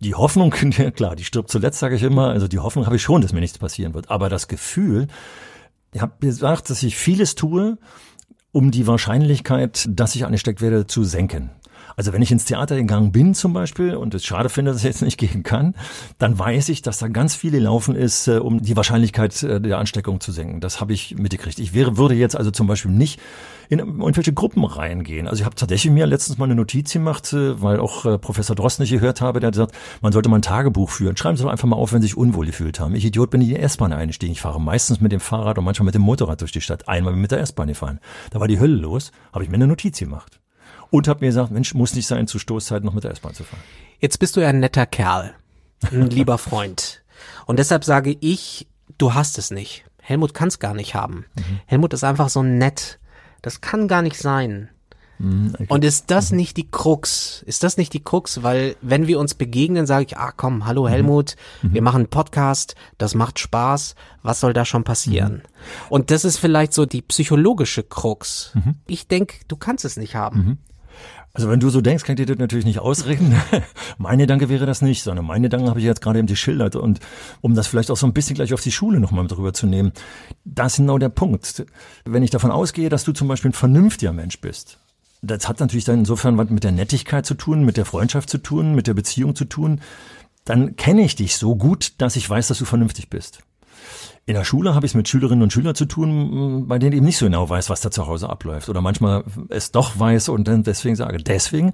Die 0.00 0.14
Hoffnung, 0.14 0.50
klar, 0.94 1.16
die 1.16 1.24
stirbt 1.24 1.50
zuletzt, 1.50 1.78
sage 1.78 1.96
ich 1.96 2.02
immer. 2.02 2.28
Also 2.28 2.48
die 2.48 2.58
Hoffnung 2.58 2.86
habe 2.86 2.96
ich 2.96 3.02
schon, 3.02 3.22
dass 3.22 3.32
mir 3.32 3.40
nichts 3.40 3.58
passieren 3.58 3.94
wird. 3.94 4.10
Aber 4.10 4.28
das 4.28 4.48
Gefühl, 4.48 5.06
ich 5.92 6.00
habe 6.00 6.14
gesagt, 6.20 6.70
dass 6.70 6.82
ich 6.82 6.96
vieles 6.96 7.34
tue, 7.34 7.78
um 8.52 8.70
die 8.70 8.86
Wahrscheinlichkeit, 8.86 9.86
dass 9.88 10.14
ich 10.14 10.24
angesteckt 10.24 10.60
werde, 10.60 10.86
zu 10.86 11.04
senken. 11.04 11.50
Also 11.98 12.12
wenn 12.12 12.22
ich 12.22 12.30
ins 12.30 12.44
Theater 12.44 12.76
gegangen 12.76 13.10
bin 13.10 13.34
zum 13.34 13.52
Beispiel 13.52 13.96
und 13.96 14.14
es 14.14 14.24
schade 14.24 14.48
finde, 14.48 14.70
dass 14.70 14.82
ich 14.82 14.86
jetzt 14.86 15.02
nicht 15.02 15.18
gehen 15.18 15.42
kann, 15.42 15.74
dann 16.18 16.38
weiß 16.38 16.68
ich, 16.68 16.80
dass 16.80 16.98
da 16.98 17.08
ganz 17.08 17.34
viele 17.34 17.58
laufen 17.58 17.96
ist, 17.96 18.28
äh, 18.28 18.38
um 18.38 18.62
die 18.62 18.76
Wahrscheinlichkeit 18.76 19.42
äh, 19.42 19.60
der 19.60 19.78
Ansteckung 19.78 20.20
zu 20.20 20.30
senken. 20.30 20.60
Das 20.60 20.80
habe 20.80 20.92
ich 20.92 21.16
mitgekriegt. 21.16 21.58
Ich 21.58 21.74
wäre, 21.74 21.96
würde 21.96 22.14
jetzt 22.14 22.36
also 22.36 22.52
zum 22.52 22.68
Beispiel 22.68 22.92
nicht 22.92 23.18
in 23.68 23.80
irgendwelche 23.80 24.32
Gruppen 24.32 24.64
reingehen. 24.64 25.26
Also 25.26 25.40
ich 25.40 25.44
habe 25.44 25.56
tatsächlich 25.56 25.92
mir 25.92 26.06
letztens 26.06 26.38
mal 26.38 26.44
eine 26.44 26.54
Notiz 26.54 26.92
gemacht, 26.92 27.32
äh, 27.32 27.60
weil 27.60 27.80
auch 27.80 28.20
Professor 28.20 28.54
Drost 28.54 28.78
nicht 28.78 28.92
gehört 28.92 29.20
habe, 29.20 29.40
der 29.40 29.48
hat 29.48 29.54
gesagt, 29.54 29.74
man 30.00 30.12
sollte 30.12 30.28
mal 30.28 30.38
ein 30.38 30.42
Tagebuch 30.42 30.90
führen. 30.90 31.16
Schreiben 31.16 31.36
Sie 31.36 31.42
doch 31.42 31.50
einfach 31.50 31.66
mal 31.66 31.74
auf, 31.74 31.92
wenn 31.92 32.00
Sie 32.00 32.06
sich 32.06 32.16
unwohl 32.16 32.46
gefühlt 32.46 32.78
haben. 32.78 32.94
Ich 32.94 33.04
Idiot 33.04 33.30
bin 33.30 33.40
in 33.40 33.48
die 33.48 33.56
S-Bahn 33.56 33.92
eingestiegen. 33.92 34.30
Ich 34.30 34.40
fahre 34.40 34.60
meistens 34.60 35.00
mit 35.00 35.10
dem 35.10 35.18
Fahrrad 35.18 35.58
und 35.58 35.64
manchmal 35.64 35.86
mit 35.86 35.96
dem 35.96 36.02
Motorrad 36.02 36.40
durch 36.42 36.52
die 36.52 36.60
Stadt. 36.60 36.88
Einmal 36.88 37.14
mit 37.14 37.32
der 37.32 37.40
S-Bahn 37.40 37.66
gefahren. 37.66 37.98
Da 38.30 38.38
war 38.38 38.46
die 38.46 38.60
Hölle 38.60 38.76
los, 38.76 39.10
habe 39.32 39.42
ich 39.42 39.50
mir 39.50 39.56
eine 39.56 39.66
Notiz 39.66 39.98
gemacht 39.98 40.38
und 40.90 41.08
habe 41.08 41.20
mir 41.20 41.28
gesagt, 41.28 41.50
Mensch, 41.50 41.74
muss 41.74 41.94
nicht 41.94 42.06
sein, 42.06 42.26
zu 42.26 42.38
Stoßzeiten 42.38 42.84
noch 42.84 42.94
mit 42.94 43.04
der 43.04 43.10
S-Bahn 43.12 43.34
zu 43.34 43.44
fahren. 43.44 43.62
Jetzt 44.00 44.18
bist 44.18 44.36
du 44.36 44.40
ja 44.40 44.48
ein 44.48 44.60
netter 44.60 44.86
Kerl, 44.86 45.34
ein 45.90 46.10
lieber 46.10 46.38
Freund. 46.38 47.02
Und 47.46 47.58
deshalb 47.58 47.84
sage 47.84 48.16
ich, 48.20 48.66
du 48.96 49.14
hast 49.14 49.38
es 49.38 49.50
nicht. 49.50 49.84
Helmut 50.00 50.34
kann 50.34 50.48
es 50.48 50.58
gar 50.58 50.74
nicht 50.74 50.94
haben. 50.94 51.26
Mhm. 51.36 51.60
Helmut 51.66 51.92
ist 51.92 52.04
einfach 52.04 52.28
so 52.28 52.42
nett. 52.42 52.98
Das 53.42 53.60
kann 53.60 53.88
gar 53.88 54.02
nicht 54.02 54.16
sein. 54.16 54.70
Mhm, 55.18 55.50
okay. 55.54 55.66
Und 55.68 55.84
ist 55.84 56.10
das 56.10 56.30
mhm. 56.30 56.38
nicht 56.38 56.56
die 56.56 56.70
Krux? 56.70 57.42
Ist 57.46 57.62
das 57.62 57.76
nicht 57.76 57.92
die 57.92 58.02
Krux? 58.02 58.42
Weil 58.42 58.76
wenn 58.80 59.06
wir 59.06 59.18
uns 59.18 59.34
begegnen, 59.34 59.86
sage 59.86 60.06
ich, 60.06 60.16
ah 60.16 60.32
komm, 60.34 60.66
hallo 60.66 60.84
mhm. 60.84 60.88
Helmut, 60.88 61.36
wir 61.62 61.82
machen 61.82 62.02
einen 62.02 62.08
Podcast, 62.08 62.74
das 62.98 63.14
macht 63.14 63.38
Spaß, 63.38 63.96
was 64.22 64.40
soll 64.40 64.52
da 64.52 64.64
schon 64.64 64.84
passieren? 64.84 65.42
Und 65.88 66.10
das 66.10 66.24
ist 66.24 66.38
vielleicht 66.38 66.72
so 66.72 66.86
die 66.86 67.02
psychologische 67.02 67.82
Krux. 67.82 68.52
Ich 68.86 69.08
denke, 69.08 69.38
du 69.48 69.56
kannst 69.56 69.84
es 69.84 69.96
nicht 69.96 70.14
haben. 70.14 70.58
Also 71.34 71.50
wenn 71.50 71.60
du 71.60 71.70
so 71.70 71.80
denkst, 71.80 72.04
kann 72.04 72.14
ich 72.14 72.16
dir 72.16 72.26
das 72.26 72.38
natürlich 72.38 72.64
nicht 72.64 72.80
ausrechnen. 72.80 73.40
meine 73.98 74.24
Gedanke 74.24 74.48
wäre 74.48 74.66
das 74.66 74.82
nicht, 74.82 75.02
sondern 75.02 75.26
meine 75.26 75.42
Gedanken 75.42 75.68
habe 75.68 75.78
ich 75.78 75.86
jetzt 75.86 76.00
gerade 76.00 76.18
eben 76.18 76.26
geschildert. 76.26 76.74
Und 76.74 77.00
um 77.40 77.54
das 77.54 77.66
vielleicht 77.66 77.90
auch 77.90 77.96
so 77.96 78.06
ein 78.06 78.12
bisschen 78.12 78.34
gleich 78.34 78.52
auf 78.54 78.60
die 78.60 78.72
Schule 78.72 78.98
nochmal 78.98 79.26
drüber 79.26 79.52
zu 79.52 79.66
nehmen, 79.66 79.92
das 80.44 80.72
ist 80.72 80.76
genau 80.78 80.98
der 80.98 81.10
Punkt. 81.10 81.64
Wenn 82.04 82.22
ich 82.22 82.30
davon 82.30 82.50
ausgehe, 82.50 82.88
dass 82.88 83.04
du 83.04 83.12
zum 83.12 83.28
Beispiel 83.28 83.50
ein 83.50 83.54
vernünftiger 83.54 84.12
Mensch 84.12 84.40
bist, 84.40 84.78
das 85.22 85.48
hat 85.48 85.60
natürlich 85.60 85.84
dann 85.84 86.00
insofern 86.00 86.38
was 86.38 86.50
mit 86.50 86.64
der 86.64 86.72
Nettigkeit 86.72 87.26
zu 87.26 87.34
tun, 87.34 87.64
mit 87.64 87.76
der 87.76 87.84
Freundschaft 87.84 88.30
zu 88.30 88.38
tun, 88.38 88.74
mit 88.74 88.86
der 88.86 88.94
Beziehung 88.94 89.34
zu 89.34 89.44
tun. 89.44 89.80
Dann 90.44 90.76
kenne 90.76 91.02
ich 91.02 91.16
dich 91.16 91.36
so 91.36 91.56
gut, 91.56 92.00
dass 92.00 92.16
ich 92.16 92.28
weiß, 92.28 92.48
dass 92.48 92.58
du 92.58 92.64
vernünftig 92.64 93.10
bist. 93.10 93.40
In 94.28 94.34
der 94.34 94.44
Schule 94.44 94.74
habe 94.74 94.84
ich 94.84 94.90
es 94.90 94.94
mit 94.94 95.08
Schülerinnen 95.08 95.42
und 95.42 95.54
Schülern 95.54 95.74
zu 95.74 95.86
tun, 95.86 96.66
bei 96.68 96.78
denen 96.78 96.94
eben 96.94 97.06
nicht 97.06 97.16
so 97.16 97.24
genau 97.24 97.48
weiß, 97.48 97.70
was 97.70 97.80
da 97.80 97.90
zu 97.90 98.06
Hause 98.06 98.28
abläuft. 98.28 98.68
Oder 98.68 98.82
manchmal 98.82 99.24
es 99.48 99.72
doch 99.72 99.98
weiß 99.98 100.28
und 100.28 100.46
dann 100.46 100.64
deswegen 100.64 100.96
sage. 100.96 101.16
Deswegen 101.16 101.72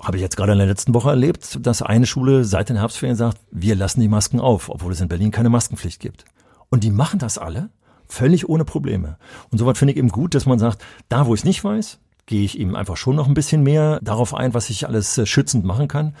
habe 0.00 0.16
ich 0.16 0.22
jetzt 0.22 0.36
gerade 0.36 0.54
in 0.54 0.58
der 0.58 0.66
letzten 0.66 0.92
Woche 0.92 1.10
erlebt, 1.10 1.64
dass 1.64 1.80
eine 1.80 2.06
Schule 2.06 2.44
seit 2.44 2.68
den 2.68 2.78
Herbstferien 2.78 3.16
sagt, 3.16 3.38
wir 3.52 3.76
lassen 3.76 4.00
die 4.00 4.08
Masken 4.08 4.40
auf, 4.40 4.70
obwohl 4.70 4.90
es 4.90 5.00
in 5.00 5.06
Berlin 5.06 5.30
keine 5.30 5.50
Maskenpflicht 5.50 6.00
gibt. 6.00 6.24
Und 6.68 6.82
die 6.82 6.90
machen 6.90 7.20
das 7.20 7.38
alle 7.38 7.70
völlig 8.08 8.48
ohne 8.48 8.64
Probleme. 8.64 9.16
Und 9.52 9.58
sowas 9.58 9.78
finde 9.78 9.92
ich 9.92 9.98
eben 9.98 10.08
gut, 10.08 10.34
dass 10.34 10.46
man 10.46 10.58
sagt, 10.58 10.82
da 11.08 11.26
wo 11.26 11.34
ich 11.34 11.42
es 11.42 11.44
nicht 11.44 11.62
weiß, 11.62 12.00
gehe 12.26 12.44
ich 12.44 12.58
eben 12.58 12.74
einfach 12.74 12.96
schon 12.96 13.14
noch 13.14 13.28
ein 13.28 13.34
bisschen 13.34 13.62
mehr 13.62 14.00
darauf 14.02 14.34
ein, 14.34 14.52
was 14.52 14.68
ich 14.68 14.88
alles 14.88 15.16
äh, 15.16 15.26
schützend 15.26 15.64
machen 15.64 15.86
kann. 15.86 16.16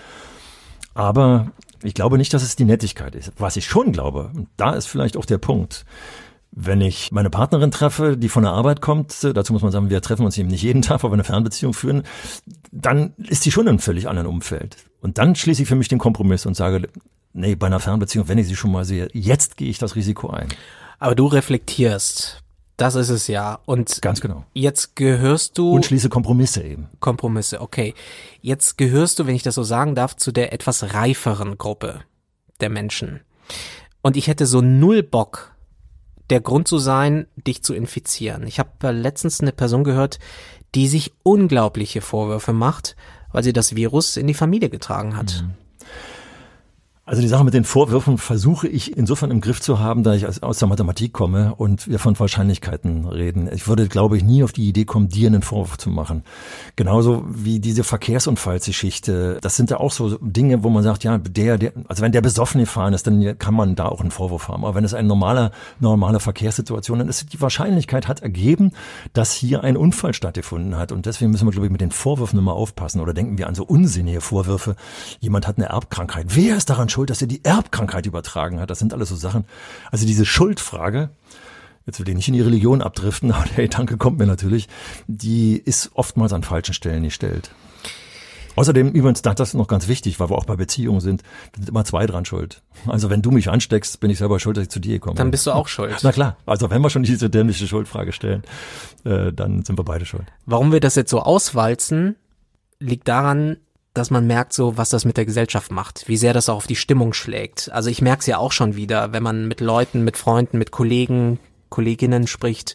Aber 0.94 1.48
ich 1.82 1.94
glaube 1.94 2.18
nicht, 2.18 2.32
dass 2.34 2.42
es 2.42 2.56
die 2.56 2.64
Nettigkeit 2.64 3.14
ist. 3.14 3.32
Was 3.38 3.56
ich 3.56 3.66
schon 3.66 3.92
glaube, 3.92 4.30
da 4.56 4.72
ist 4.72 4.86
vielleicht 4.86 5.16
auch 5.16 5.24
der 5.24 5.38
Punkt, 5.38 5.84
wenn 6.54 6.82
ich 6.82 7.12
meine 7.12 7.30
Partnerin 7.30 7.70
treffe, 7.70 8.16
die 8.16 8.28
von 8.28 8.42
der 8.42 8.52
Arbeit 8.52 8.82
kommt, 8.82 9.24
dazu 9.24 9.52
muss 9.54 9.62
man 9.62 9.72
sagen, 9.72 9.88
wir 9.88 10.02
treffen 10.02 10.26
uns 10.26 10.36
eben 10.36 10.48
nicht 10.48 10.62
jeden 10.62 10.82
Tag, 10.82 11.02
weil 11.02 11.10
wir 11.10 11.14
eine 11.14 11.24
Fernbeziehung 11.24 11.72
führen, 11.72 12.02
dann 12.70 13.14
ist 13.16 13.44
die 13.44 13.50
schon 13.50 13.64
in 13.64 13.70
einem 13.70 13.78
völlig 13.78 14.08
anderen 14.08 14.28
Umfeld. 14.28 14.76
Und 15.00 15.18
dann 15.18 15.34
schließe 15.34 15.62
ich 15.62 15.68
für 15.68 15.76
mich 15.76 15.88
den 15.88 15.98
Kompromiss 15.98 16.46
und 16.46 16.54
sage, 16.54 16.88
nee, 17.32 17.54
bei 17.54 17.66
einer 17.66 17.80
Fernbeziehung, 17.80 18.28
wenn 18.28 18.38
ich 18.38 18.46
sie 18.46 18.56
schon 18.56 18.70
mal 18.70 18.84
sehe, 18.84 19.08
jetzt 19.12 19.56
gehe 19.56 19.70
ich 19.70 19.78
das 19.78 19.96
Risiko 19.96 20.30
ein. 20.30 20.48
Aber 20.98 21.14
du 21.14 21.26
reflektierst. 21.26 22.42
Das 22.82 22.96
ist 22.96 23.10
es 23.10 23.28
ja. 23.28 23.60
Und 23.64 24.02
ganz 24.02 24.20
genau. 24.20 24.44
Jetzt 24.54 24.96
gehörst 24.96 25.56
du 25.56 25.70
und 25.70 25.86
schließe 25.86 26.08
Kompromisse 26.08 26.64
eben. 26.64 26.88
Kompromisse, 26.98 27.60
okay. 27.60 27.94
Jetzt 28.40 28.76
gehörst 28.76 29.20
du, 29.20 29.26
wenn 29.28 29.36
ich 29.36 29.44
das 29.44 29.54
so 29.54 29.62
sagen 29.62 29.94
darf, 29.94 30.16
zu 30.16 30.32
der 30.32 30.52
etwas 30.52 30.92
reiferen 30.92 31.58
Gruppe 31.58 32.00
der 32.60 32.70
Menschen. 32.70 33.20
Und 34.02 34.16
ich 34.16 34.26
hätte 34.26 34.46
so 34.46 34.62
null 34.62 35.04
Bock, 35.04 35.54
der 36.28 36.40
Grund 36.40 36.66
zu 36.66 36.78
sein, 36.78 37.28
dich 37.36 37.62
zu 37.62 37.72
infizieren. 37.72 38.48
Ich 38.48 38.58
habe 38.58 38.70
äh, 38.82 38.90
letztens 38.90 39.40
eine 39.40 39.52
Person 39.52 39.84
gehört, 39.84 40.18
die 40.74 40.88
sich 40.88 41.12
unglaubliche 41.22 42.00
Vorwürfe 42.00 42.52
macht, 42.52 42.96
weil 43.30 43.44
sie 43.44 43.52
das 43.52 43.76
Virus 43.76 44.16
in 44.16 44.26
die 44.26 44.34
Familie 44.34 44.70
getragen 44.70 45.16
hat. 45.16 45.44
Mhm. 45.44 45.54
Also 47.04 47.20
die 47.20 47.26
Sache 47.26 47.42
mit 47.42 47.52
den 47.52 47.64
Vorwürfen 47.64 48.16
versuche 48.16 48.68
ich 48.68 48.96
insofern 48.96 49.32
im 49.32 49.40
Griff 49.40 49.60
zu 49.60 49.80
haben, 49.80 50.04
da 50.04 50.14
ich 50.14 50.40
aus 50.40 50.58
der 50.60 50.68
Mathematik 50.68 51.12
komme 51.12 51.52
und 51.56 51.88
wir 51.88 51.98
von 51.98 52.16
Wahrscheinlichkeiten 52.16 53.06
reden. 53.06 53.50
Ich 53.52 53.66
würde, 53.66 53.88
glaube 53.88 54.16
ich, 54.16 54.22
nie 54.22 54.44
auf 54.44 54.52
die 54.52 54.68
Idee 54.68 54.84
kommen, 54.84 55.08
dir 55.08 55.26
einen 55.26 55.42
Vorwurf 55.42 55.78
zu 55.78 55.90
machen. 55.90 56.22
Genauso 56.76 57.24
wie 57.26 57.58
diese 57.58 57.82
Verkehrsunfallsgeschichte. 57.82 59.38
Das 59.40 59.56
sind 59.56 59.70
ja 59.70 59.80
auch 59.80 59.90
so 59.90 60.16
Dinge, 60.20 60.62
wo 60.62 60.70
man 60.70 60.84
sagt, 60.84 61.02
ja, 61.02 61.18
der, 61.18 61.58
der, 61.58 61.72
also 61.88 62.04
wenn 62.04 62.12
der 62.12 62.20
besoffen 62.20 62.60
gefahren 62.60 62.94
ist, 62.94 63.04
dann 63.04 63.36
kann 63.36 63.54
man 63.54 63.74
da 63.74 63.86
auch 63.86 64.00
einen 64.00 64.12
Vorwurf 64.12 64.46
haben. 64.46 64.64
Aber 64.64 64.76
wenn 64.76 64.84
es 64.84 64.94
eine 64.94 65.08
normale, 65.08 65.50
normale 65.80 66.20
Verkehrssituation 66.20 67.00
ist, 67.00 67.32
die 67.32 67.40
Wahrscheinlichkeit 67.40 68.06
hat 68.06 68.22
ergeben, 68.22 68.70
dass 69.12 69.32
hier 69.32 69.64
ein 69.64 69.76
Unfall 69.76 70.14
stattgefunden 70.14 70.76
hat. 70.76 70.92
Und 70.92 71.06
deswegen 71.06 71.32
müssen 71.32 71.48
wir, 71.48 71.52
glaube 71.52 71.66
ich, 71.66 71.72
mit 71.72 71.80
den 71.80 71.90
Vorwürfen 71.90 72.38
immer 72.38 72.52
aufpassen. 72.52 73.00
Oder 73.00 73.12
denken 73.12 73.38
wir 73.38 73.48
an 73.48 73.56
so 73.56 73.64
unsinnige 73.64 74.20
Vorwürfe. 74.20 74.76
Jemand 75.18 75.48
hat 75.48 75.56
eine 75.56 75.66
Erbkrankheit. 75.66 76.26
Wer 76.28 76.56
ist 76.56 76.70
daran 76.70 76.91
schuld, 76.92 77.10
dass 77.10 77.20
er 77.20 77.28
die 77.28 77.44
Erbkrankheit 77.44 78.06
übertragen 78.06 78.60
hat. 78.60 78.70
Das 78.70 78.78
sind 78.78 78.92
alles 78.94 79.08
so 79.08 79.16
Sachen. 79.16 79.44
Also 79.90 80.06
diese 80.06 80.24
Schuldfrage, 80.24 81.10
jetzt 81.86 81.98
will 81.98 82.08
ich 82.08 82.14
nicht 82.14 82.28
in 82.28 82.34
die 82.34 82.40
Religion 82.40 82.82
abdriften, 82.82 83.32
aber 83.32 83.46
der 83.56 83.64
Gedanke 83.64 83.96
kommt 83.96 84.18
mir 84.18 84.26
natürlich, 84.26 84.68
die 85.06 85.56
ist 85.56 85.90
oftmals 85.94 86.32
an 86.32 86.42
falschen 86.42 86.74
Stellen 86.74 87.02
gestellt. 87.02 87.50
Außerdem, 88.54 88.90
übrigens, 88.90 89.22
das 89.22 89.40
ist 89.40 89.54
noch 89.54 89.66
ganz 89.66 89.88
wichtig, 89.88 90.20
weil 90.20 90.28
wir 90.28 90.36
auch 90.36 90.44
bei 90.44 90.56
Beziehungen 90.56 91.00
sind, 91.00 91.22
sind 91.56 91.68
immer 91.68 91.84
zwei 91.84 92.06
dran 92.06 92.24
schuld. 92.24 92.62
Also 92.86 93.08
wenn 93.08 93.22
du 93.22 93.30
mich 93.30 93.48
ansteckst, 93.48 93.98
bin 94.00 94.10
ich 94.10 94.18
selber 94.18 94.40
schuld, 94.40 94.56
dass 94.56 94.64
ich 94.64 94.70
zu 94.70 94.80
dir 94.80 94.98
komme. 94.98 95.16
Dann 95.16 95.30
bist 95.30 95.46
du 95.46 95.52
auch 95.52 95.68
schuld. 95.68 95.98
Na 96.02 96.12
klar, 96.12 96.36
also 96.44 96.68
wenn 96.70 96.82
wir 96.82 96.90
schon 96.90 97.02
diese 97.02 97.30
dämliche 97.30 97.66
Schuldfrage 97.66 98.12
stellen, 98.12 98.42
äh, 99.04 99.32
dann 99.32 99.64
sind 99.64 99.78
wir 99.78 99.84
beide 99.84 100.04
schuld. 100.04 100.26
Warum 100.44 100.72
wir 100.72 100.80
das 100.80 100.96
jetzt 100.96 101.10
so 101.10 101.20
auswalzen, 101.20 102.16
liegt 102.78 103.08
daran, 103.08 103.56
dass 103.94 104.10
man 104.10 104.26
merkt 104.26 104.52
so, 104.52 104.76
was 104.76 104.90
das 104.90 105.04
mit 105.04 105.16
der 105.16 105.26
Gesellschaft 105.26 105.70
macht, 105.70 106.08
wie 106.08 106.16
sehr 106.16 106.32
das 106.32 106.48
auch 106.48 106.56
auf 106.56 106.66
die 106.66 106.76
Stimmung 106.76 107.12
schlägt. 107.12 107.70
Also 107.72 107.90
ich 107.90 108.00
merke 108.00 108.20
es 108.20 108.26
ja 108.26 108.38
auch 108.38 108.52
schon 108.52 108.74
wieder, 108.74 109.12
wenn 109.12 109.22
man 109.22 109.48
mit 109.48 109.60
Leuten, 109.60 110.02
mit 110.04 110.16
Freunden, 110.16 110.58
mit 110.58 110.70
Kollegen, 110.70 111.38
Kolleginnen 111.68 112.26
spricht. 112.26 112.74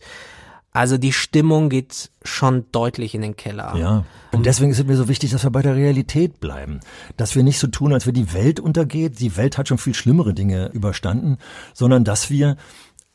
Also 0.71 0.99
die 0.99 1.13
Stimmung 1.13 1.69
geht 1.69 2.11
schon 2.23 2.65
deutlich 2.71 3.15
in 3.15 3.21
den 3.21 3.35
Keller. 3.35 3.75
Ja. 3.75 4.05
Und 4.31 4.45
deswegen 4.45 4.69
ist 4.69 4.77
es 4.77 4.85
mir 4.85 4.95
so 4.95 5.07
wichtig, 5.07 5.31
dass 5.31 5.43
wir 5.43 5.49
bei 5.49 5.63
der 5.63 5.75
Realität 5.75 6.39
bleiben. 6.39 6.81
Dass 7.15 7.35
wir 7.35 7.41
nicht 7.41 7.57
so 7.57 7.65
tun, 7.65 7.93
als 7.93 8.05
wenn 8.05 8.13
die 8.13 8.31
Welt 8.33 8.59
untergeht. 8.59 9.19
Die 9.19 9.37
Welt 9.37 9.57
hat 9.57 9.67
schon 9.67 9.79
viel 9.79 9.95
schlimmere 9.95 10.35
Dinge 10.35 10.69
überstanden, 10.73 11.37
sondern 11.73 12.03
dass 12.03 12.29
wir 12.29 12.57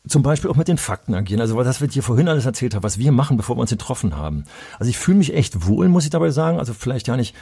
zum 0.09 0.25
Beispiel 0.25 0.51
auch 0.51 0.57
mit 0.57 0.67
den 0.67 0.79
Fakten 0.79 1.15
agieren. 1.15 1.41
Also 1.41 1.55
was 1.55 1.81
wir 1.81 1.87
dir 1.87 2.03
vorhin 2.03 2.29
alles 2.29 2.47
erzählt 2.47 2.75
haben, 2.75 2.83
was 2.83 2.99
wir 2.99 3.13
machen, 3.13 3.37
bevor 3.37 3.57
wir 3.57 3.61
uns 3.61 3.71
getroffen 3.71 4.17
haben. 4.17 4.45
Also 4.81 4.91
ich 4.91 4.99
fühle 4.99 5.19
mich 5.19 5.33
echt 5.33 5.69
wohl, 5.69 5.89
muss 5.89 6.03
ich 6.05 6.11
dabei 6.11 6.31
sagen. 6.31 6.59
Also 6.59 6.75
vielleicht 6.75 7.07
ja 7.07 7.17
nicht 7.17 7.37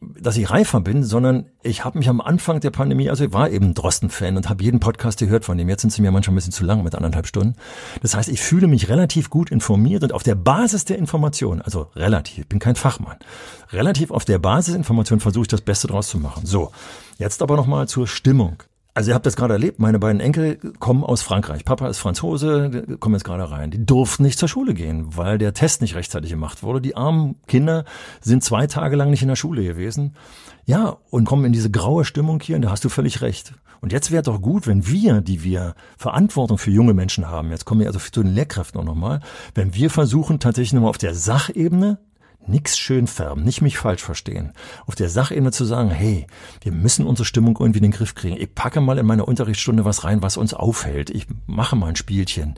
dass 0.00 0.36
ich 0.36 0.50
reifer 0.50 0.80
bin, 0.80 1.04
sondern 1.04 1.46
ich 1.62 1.84
habe 1.84 1.98
mich 1.98 2.08
am 2.08 2.20
Anfang 2.20 2.58
der 2.60 2.70
Pandemie, 2.70 3.08
also 3.08 3.24
ich 3.24 3.32
war 3.32 3.50
eben 3.50 3.72
Drosten-Fan 3.72 4.36
und 4.36 4.48
habe 4.48 4.64
jeden 4.64 4.80
Podcast 4.80 5.20
gehört 5.20 5.44
von 5.44 5.56
dem. 5.56 5.68
Jetzt 5.68 5.82
sind 5.82 5.92
sie 5.92 6.02
mir 6.02 6.10
manchmal 6.10 6.32
ein 6.32 6.36
bisschen 6.36 6.52
zu 6.52 6.64
lang 6.64 6.82
mit 6.82 6.94
anderthalb 6.94 7.26
Stunden. 7.26 7.54
Das 8.02 8.16
heißt, 8.16 8.28
ich 8.28 8.40
fühle 8.40 8.66
mich 8.66 8.88
relativ 8.88 9.30
gut 9.30 9.50
informiert 9.50 10.02
und 10.02 10.12
auf 10.12 10.24
der 10.24 10.34
Basis 10.34 10.84
der 10.84 10.98
Information, 10.98 11.62
also 11.62 11.88
relativ, 11.94 12.38
ich 12.38 12.48
bin 12.48 12.58
kein 12.58 12.74
Fachmann, 12.74 13.16
relativ 13.70 14.10
auf 14.10 14.24
der 14.24 14.38
Basis 14.38 14.74
Information 14.74 15.20
versuche 15.20 15.42
ich 15.42 15.48
das 15.48 15.60
Beste 15.60 15.86
draus 15.86 16.08
zu 16.08 16.18
machen. 16.18 16.46
So, 16.46 16.72
jetzt 17.18 17.40
aber 17.40 17.56
nochmal 17.56 17.86
zur 17.86 18.08
Stimmung. 18.08 18.62
Also 18.96 19.10
ihr 19.10 19.14
habt 19.14 19.26
das 19.26 19.36
gerade 19.36 19.52
erlebt, 19.52 19.78
meine 19.78 19.98
beiden 19.98 20.22
Enkel 20.22 20.56
kommen 20.78 21.04
aus 21.04 21.20
Frankreich. 21.20 21.66
Papa 21.66 21.86
ist 21.86 21.98
Franzose, 21.98 22.96
kommen 22.98 23.14
jetzt 23.14 23.24
gerade 23.24 23.50
rein. 23.50 23.70
Die 23.70 23.84
durften 23.84 24.22
nicht 24.22 24.38
zur 24.38 24.48
Schule 24.48 24.72
gehen, 24.72 25.18
weil 25.18 25.36
der 25.36 25.52
Test 25.52 25.82
nicht 25.82 25.96
rechtzeitig 25.96 26.30
gemacht 26.30 26.62
wurde. 26.62 26.80
Die 26.80 26.96
armen 26.96 27.36
Kinder 27.46 27.84
sind 28.22 28.42
zwei 28.42 28.66
Tage 28.66 28.96
lang 28.96 29.10
nicht 29.10 29.20
in 29.20 29.28
der 29.28 29.36
Schule 29.36 29.62
gewesen. 29.62 30.14
Ja, 30.64 30.96
und 31.10 31.26
kommen 31.26 31.44
in 31.44 31.52
diese 31.52 31.70
graue 31.70 32.06
Stimmung 32.06 32.40
hier 32.40 32.56
und 32.56 32.62
da 32.62 32.70
hast 32.70 32.86
du 32.86 32.88
völlig 32.88 33.20
recht. 33.20 33.52
Und 33.82 33.92
jetzt 33.92 34.12
wäre 34.12 34.22
doch 34.22 34.40
gut, 34.40 34.66
wenn 34.66 34.86
wir, 34.86 35.20
die 35.20 35.44
wir 35.44 35.74
Verantwortung 35.98 36.56
für 36.56 36.70
junge 36.70 36.94
Menschen 36.94 37.28
haben, 37.28 37.50
jetzt 37.50 37.66
kommen 37.66 37.82
wir 37.82 37.88
also 37.88 37.98
zu 37.98 38.22
den 38.22 38.32
Lehrkräften 38.32 38.80
auch 38.80 38.84
nochmal, 38.84 39.20
wenn 39.54 39.74
wir 39.74 39.90
versuchen 39.90 40.40
tatsächlich 40.40 40.72
nochmal 40.72 40.88
auf 40.88 40.96
der 40.96 41.14
Sachebene 41.14 41.98
nix 42.48 42.78
schön 42.78 43.06
färben, 43.06 43.44
nicht 43.44 43.62
mich 43.62 43.78
falsch 43.78 44.02
verstehen. 44.02 44.52
Auf 44.86 44.94
der 44.94 45.08
Sachebene 45.08 45.52
zu 45.52 45.64
sagen, 45.64 45.90
hey, 45.90 46.26
wir 46.62 46.72
müssen 46.72 47.06
unsere 47.06 47.24
Stimmung 47.24 47.56
irgendwie 47.58 47.78
in 47.78 47.84
den 47.84 47.92
Griff 47.92 48.14
kriegen. 48.14 48.36
Ich 48.36 48.54
packe 48.54 48.80
mal 48.80 48.98
in 48.98 49.06
meine 49.06 49.26
Unterrichtsstunde 49.26 49.84
was 49.84 50.04
rein, 50.04 50.22
was 50.22 50.36
uns 50.36 50.54
aufhält. 50.54 51.10
Ich 51.10 51.26
mache 51.46 51.76
mal 51.76 51.88
ein 51.88 51.96
Spielchen. 51.96 52.54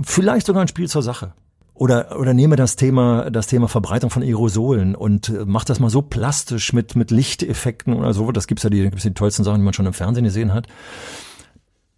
Vielleicht 0.00 0.46
sogar 0.46 0.62
ein 0.62 0.68
Spiel 0.68 0.88
zur 0.88 1.02
Sache. 1.02 1.32
Oder, 1.76 2.20
oder 2.20 2.34
nehme 2.34 2.54
das 2.54 2.76
Thema, 2.76 3.30
das 3.32 3.48
Thema 3.48 3.66
Verbreitung 3.66 4.08
von 4.08 4.22
Aerosolen 4.22 4.94
und 4.94 5.28
äh, 5.28 5.44
mach 5.44 5.64
das 5.64 5.80
mal 5.80 5.90
so 5.90 6.02
plastisch 6.02 6.72
mit, 6.72 6.94
mit 6.94 7.10
Lichteffekten 7.10 7.94
oder 7.94 8.14
so. 8.14 8.30
Das 8.30 8.46
gibt's 8.46 8.62
ja 8.62 8.70
die, 8.70 8.82
gibt's 8.82 9.02
die 9.02 9.12
tollsten 9.12 9.42
Sachen, 9.42 9.58
die 9.58 9.64
man 9.64 9.74
schon 9.74 9.86
im 9.86 9.92
Fernsehen 9.92 10.22
gesehen 10.22 10.54
hat. 10.54 10.68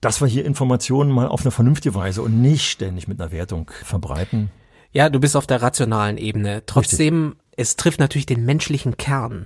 Dass 0.00 0.23
wir 0.23 0.28
hier 0.28 0.47
Informationen 0.47 1.11
mal 1.11 1.28
auf 1.28 1.42
eine 1.42 1.50
vernünftige 1.50 1.95
Weise 1.95 2.23
und 2.23 2.40
nicht 2.40 2.71
ständig 2.71 3.06
mit 3.06 3.21
einer 3.21 3.33
Wertung 3.33 3.71
verbreiten. 3.83 4.50
Ja, 4.96 5.10
du 5.10 5.20
bist 5.20 5.36
auf 5.36 5.46
der 5.46 5.60
rationalen 5.60 6.16
Ebene. 6.16 6.62
Trotzdem, 6.64 7.26
Richtig. 7.26 7.44
es 7.58 7.76
trifft 7.76 8.00
natürlich 8.00 8.24
den 8.24 8.46
menschlichen 8.46 8.96
Kern. 8.96 9.44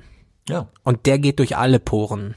Ja. 0.49 0.69
Und 0.85 1.07
der 1.07 1.19
geht 1.19 1.41
durch 1.41 1.57
alle 1.57 1.81
Poren. 1.81 2.37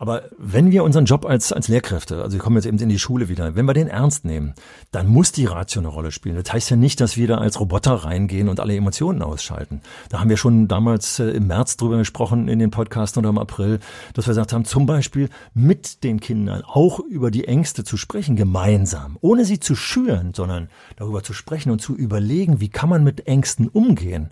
Aber 0.00 0.22
wenn 0.38 0.70
wir 0.70 0.82
unseren 0.82 1.04
Job 1.04 1.26
als, 1.26 1.52
als 1.52 1.68
Lehrkräfte, 1.68 2.22
also 2.22 2.32
wir 2.32 2.40
kommen 2.40 2.56
jetzt 2.56 2.64
eben 2.64 2.78
in 2.78 2.88
die 2.88 2.98
Schule 2.98 3.28
wieder, 3.28 3.54
wenn 3.54 3.66
wir 3.66 3.74
den 3.74 3.86
ernst 3.86 4.24
nehmen, 4.24 4.54
dann 4.92 5.06
muss 5.06 5.30
die 5.30 5.44
Ratio 5.44 5.82
eine 5.82 5.88
Rolle 5.88 6.10
spielen. 6.10 6.42
Das 6.42 6.50
heißt 6.50 6.70
ja 6.70 6.76
nicht, 6.76 7.02
dass 7.02 7.18
wir 7.18 7.28
da 7.28 7.36
als 7.36 7.60
Roboter 7.60 7.92
reingehen 7.92 8.48
und 8.48 8.60
alle 8.60 8.74
Emotionen 8.74 9.20
ausschalten. 9.20 9.82
Da 10.08 10.18
haben 10.18 10.30
wir 10.30 10.38
schon 10.38 10.68
damals 10.68 11.18
äh, 11.18 11.24
im 11.24 11.48
März 11.48 11.76
drüber 11.76 11.98
gesprochen 11.98 12.48
in 12.48 12.58
den 12.58 12.70
Podcasts 12.70 13.18
oder 13.18 13.28
im 13.28 13.36
April, 13.36 13.78
dass 14.14 14.26
wir 14.26 14.30
gesagt 14.30 14.54
haben, 14.54 14.64
zum 14.64 14.86
Beispiel 14.86 15.28
mit 15.52 16.02
den 16.02 16.18
Kindern 16.18 16.62
auch 16.64 17.00
über 17.00 17.30
die 17.30 17.46
Ängste 17.46 17.84
zu 17.84 17.98
sprechen, 17.98 18.36
gemeinsam, 18.36 19.18
ohne 19.20 19.44
sie 19.44 19.60
zu 19.60 19.76
schüren, 19.76 20.32
sondern 20.32 20.70
darüber 20.96 21.22
zu 21.22 21.34
sprechen 21.34 21.70
und 21.70 21.82
zu 21.82 21.94
überlegen, 21.94 22.62
wie 22.62 22.70
kann 22.70 22.88
man 22.88 23.04
mit 23.04 23.26
Ängsten 23.26 23.68
umgehen? 23.68 24.30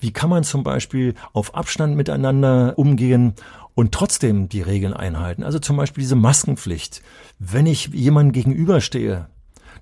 Wie 0.00 0.10
kann 0.10 0.30
man 0.30 0.42
zum 0.42 0.62
Beispiel 0.62 1.12
auf 1.34 1.54
Abstand 1.54 1.96
miteinander 1.96 2.78
umgehen 2.78 3.34
und 3.74 3.92
trotzdem 3.92 4.48
die 4.48 4.62
Regeln 4.62 4.92
einhalten. 4.92 5.42
Also 5.42 5.58
zum 5.58 5.76
Beispiel 5.76 6.02
diese 6.02 6.16
Maskenpflicht. 6.16 7.02
Wenn 7.38 7.66
ich 7.66 7.88
jemandem 7.88 8.32
gegenüberstehe, 8.32 9.26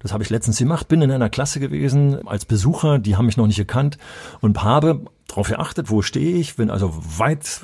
das 0.01 0.13
habe 0.13 0.23
ich 0.23 0.31
letztens 0.31 0.59
gemacht, 0.59 0.89
bin 0.89 1.03
in 1.03 1.11
einer 1.11 1.29
Klasse 1.29 1.61
gewesen 1.61 2.27
als 2.27 2.45
Besucher, 2.45 2.99
die 2.99 3.17
haben 3.17 3.27
mich 3.27 3.37
noch 3.37 3.47
nicht 3.47 3.57
gekannt 3.57 3.99
und 4.41 4.63
habe 4.63 5.03
darauf 5.29 5.49
geachtet, 5.49 5.91
wo 5.91 6.03
stehe 6.03 6.37
ich, 6.37 6.57
bin 6.57 6.71
also 6.71 6.95
weit 7.19 7.61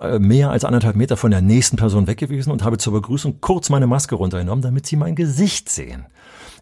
äh, 0.00 0.18
mehr 0.18 0.50
als 0.50 0.64
anderthalb 0.64 0.96
Meter 0.96 1.16
von 1.16 1.30
der 1.30 1.42
nächsten 1.42 1.76
Person 1.76 2.06
weg 2.06 2.18
gewesen 2.18 2.50
und 2.50 2.64
habe 2.64 2.78
zur 2.78 2.94
Begrüßung 2.94 3.40
kurz 3.40 3.68
meine 3.68 3.86
Maske 3.86 4.14
runtergenommen, 4.14 4.62
damit 4.62 4.86
sie 4.86 4.96
mein 4.96 5.14
Gesicht 5.14 5.68
sehen. 5.68 6.06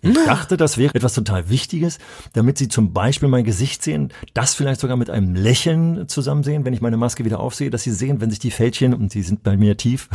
Ich 0.05 0.15
dachte, 0.15 0.57
das 0.57 0.79
wäre 0.79 0.97
etwas 0.97 1.15
total 1.15 1.49
Wichtiges, 1.49 1.99
damit 2.33 2.59
Sie 2.59 2.67
zum 2.67 2.93
Beispiel 2.93 3.29
mein 3.29 3.45
Gesicht 3.45 3.85
sehen, 3.85 4.13
das 4.35 4.53
vielleicht 4.53 4.81
sogar 4.81 4.97
mit 4.97 5.11
einem 5.11 5.37
Lächeln 5.37 6.09
zusammen 6.09 6.43
sehen, 6.43 6.65
wenn 6.65 6.75
ich 6.75 6.81
meine 6.81 6.97
Maske 6.97 7.25
wieder 7.25 7.39
aufsehe, 7.39 7.71
dass 7.71 7.85
Sie 7.85 7.93
sehen, 7.93 8.21
wenn 8.21 8.29
sich 8.29 8.41
die 8.41 8.51
Fältchen, 8.51 8.95
und 8.95 9.15
die 9.15 9.23
sind 9.23 9.45
bei 9.45 9.57
mir 9.57 9.77
tief, 9.77 10.09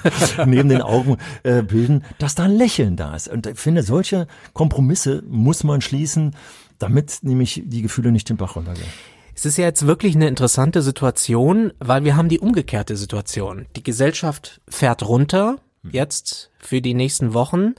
neben 0.46 0.70
den 0.70 0.80
Augen 0.80 1.18
äh, 1.42 1.62
bilden, 1.62 2.04
dass 2.18 2.34
da 2.34 2.44
ein 2.44 2.56
Lächeln 2.56 2.96
da 2.96 3.14
ist. 3.14 3.28
Und 3.28 3.46
ich 3.46 3.58
finde, 3.58 3.82
solche 3.82 4.28
Kompromisse 4.54 5.22
muss 5.28 5.62
man 5.62 5.82
schließen, 5.82 6.34
damit 6.78 7.18
nämlich 7.20 7.62
die 7.66 7.82
Gefühle 7.82 8.12
nicht 8.12 8.30
den 8.30 8.38
Bach 8.38 8.56
runtergehen. 8.56 8.88
Es 9.34 9.44
ist 9.44 9.58
ja 9.58 9.64
jetzt 9.64 9.86
wirklich 9.86 10.14
eine 10.14 10.28
interessante 10.28 10.80
Situation, 10.80 11.72
weil 11.80 12.04
wir 12.04 12.16
haben 12.16 12.30
die 12.30 12.38
umgekehrte 12.38 12.96
Situation. 12.96 13.66
Die 13.76 13.82
Gesellschaft 13.82 14.62
fährt 14.68 15.06
runter, 15.06 15.56
jetzt 15.82 16.50
für 16.58 16.80
die 16.80 16.94
nächsten 16.94 17.34
Wochen 17.34 17.74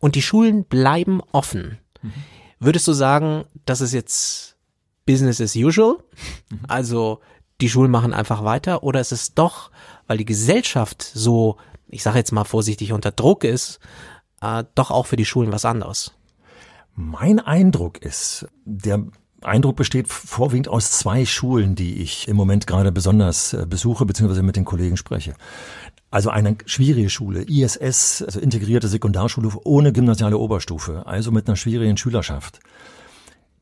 und 0.00 0.16
die 0.16 0.22
Schulen 0.22 0.64
bleiben 0.64 1.20
offen. 1.32 1.78
Mhm. 2.02 2.12
Würdest 2.58 2.88
du 2.88 2.92
sagen, 2.92 3.44
das 3.64 3.80
ist 3.80 3.92
jetzt 3.92 4.56
Business 5.06 5.40
as 5.40 5.54
usual? 5.54 5.98
Mhm. 6.50 6.58
Also 6.66 7.20
die 7.60 7.68
Schulen 7.68 7.90
machen 7.90 8.12
einfach 8.12 8.44
weiter 8.44 8.82
oder 8.82 9.00
ist 9.00 9.12
es 9.12 9.34
doch, 9.34 9.70
weil 10.06 10.18
die 10.18 10.24
Gesellschaft 10.24 11.02
so, 11.02 11.56
ich 11.88 12.02
sage 12.02 12.18
jetzt 12.18 12.32
mal 12.32 12.44
vorsichtig, 12.44 12.92
unter 12.92 13.12
Druck 13.12 13.44
ist, 13.44 13.78
äh, 14.40 14.64
doch 14.74 14.90
auch 14.90 15.06
für 15.06 15.16
die 15.16 15.24
Schulen 15.24 15.52
was 15.52 15.64
anderes? 15.64 16.12
Mein 16.94 17.38
Eindruck 17.38 17.98
ist, 17.98 18.46
der 18.64 19.04
Eindruck 19.42 19.76
besteht 19.76 20.08
vorwiegend 20.08 20.68
aus 20.68 20.90
zwei 20.90 21.24
Schulen, 21.24 21.74
die 21.74 22.02
ich 22.02 22.28
im 22.28 22.36
Moment 22.36 22.66
gerade 22.66 22.92
besonders 22.92 23.54
äh, 23.54 23.66
besuche 23.66 24.04
bzw. 24.04 24.42
mit 24.42 24.56
den 24.56 24.64
Kollegen 24.64 24.96
spreche. 24.96 25.34
Also 26.10 26.30
eine 26.30 26.56
schwierige 26.66 27.08
Schule, 27.08 27.42
ISS, 27.42 28.22
also 28.22 28.40
integrierte 28.40 28.88
Sekundarschule 28.88 29.50
ohne 29.64 29.92
gymnasiale 29.92 30.38
Oberstufe, 30.38 31.06
also 31.06 31.30
mit 31.30 31.46
einer 31.46 31.56
schwierigen 31.56 31.96
Schülerschaft. 31.96 32.60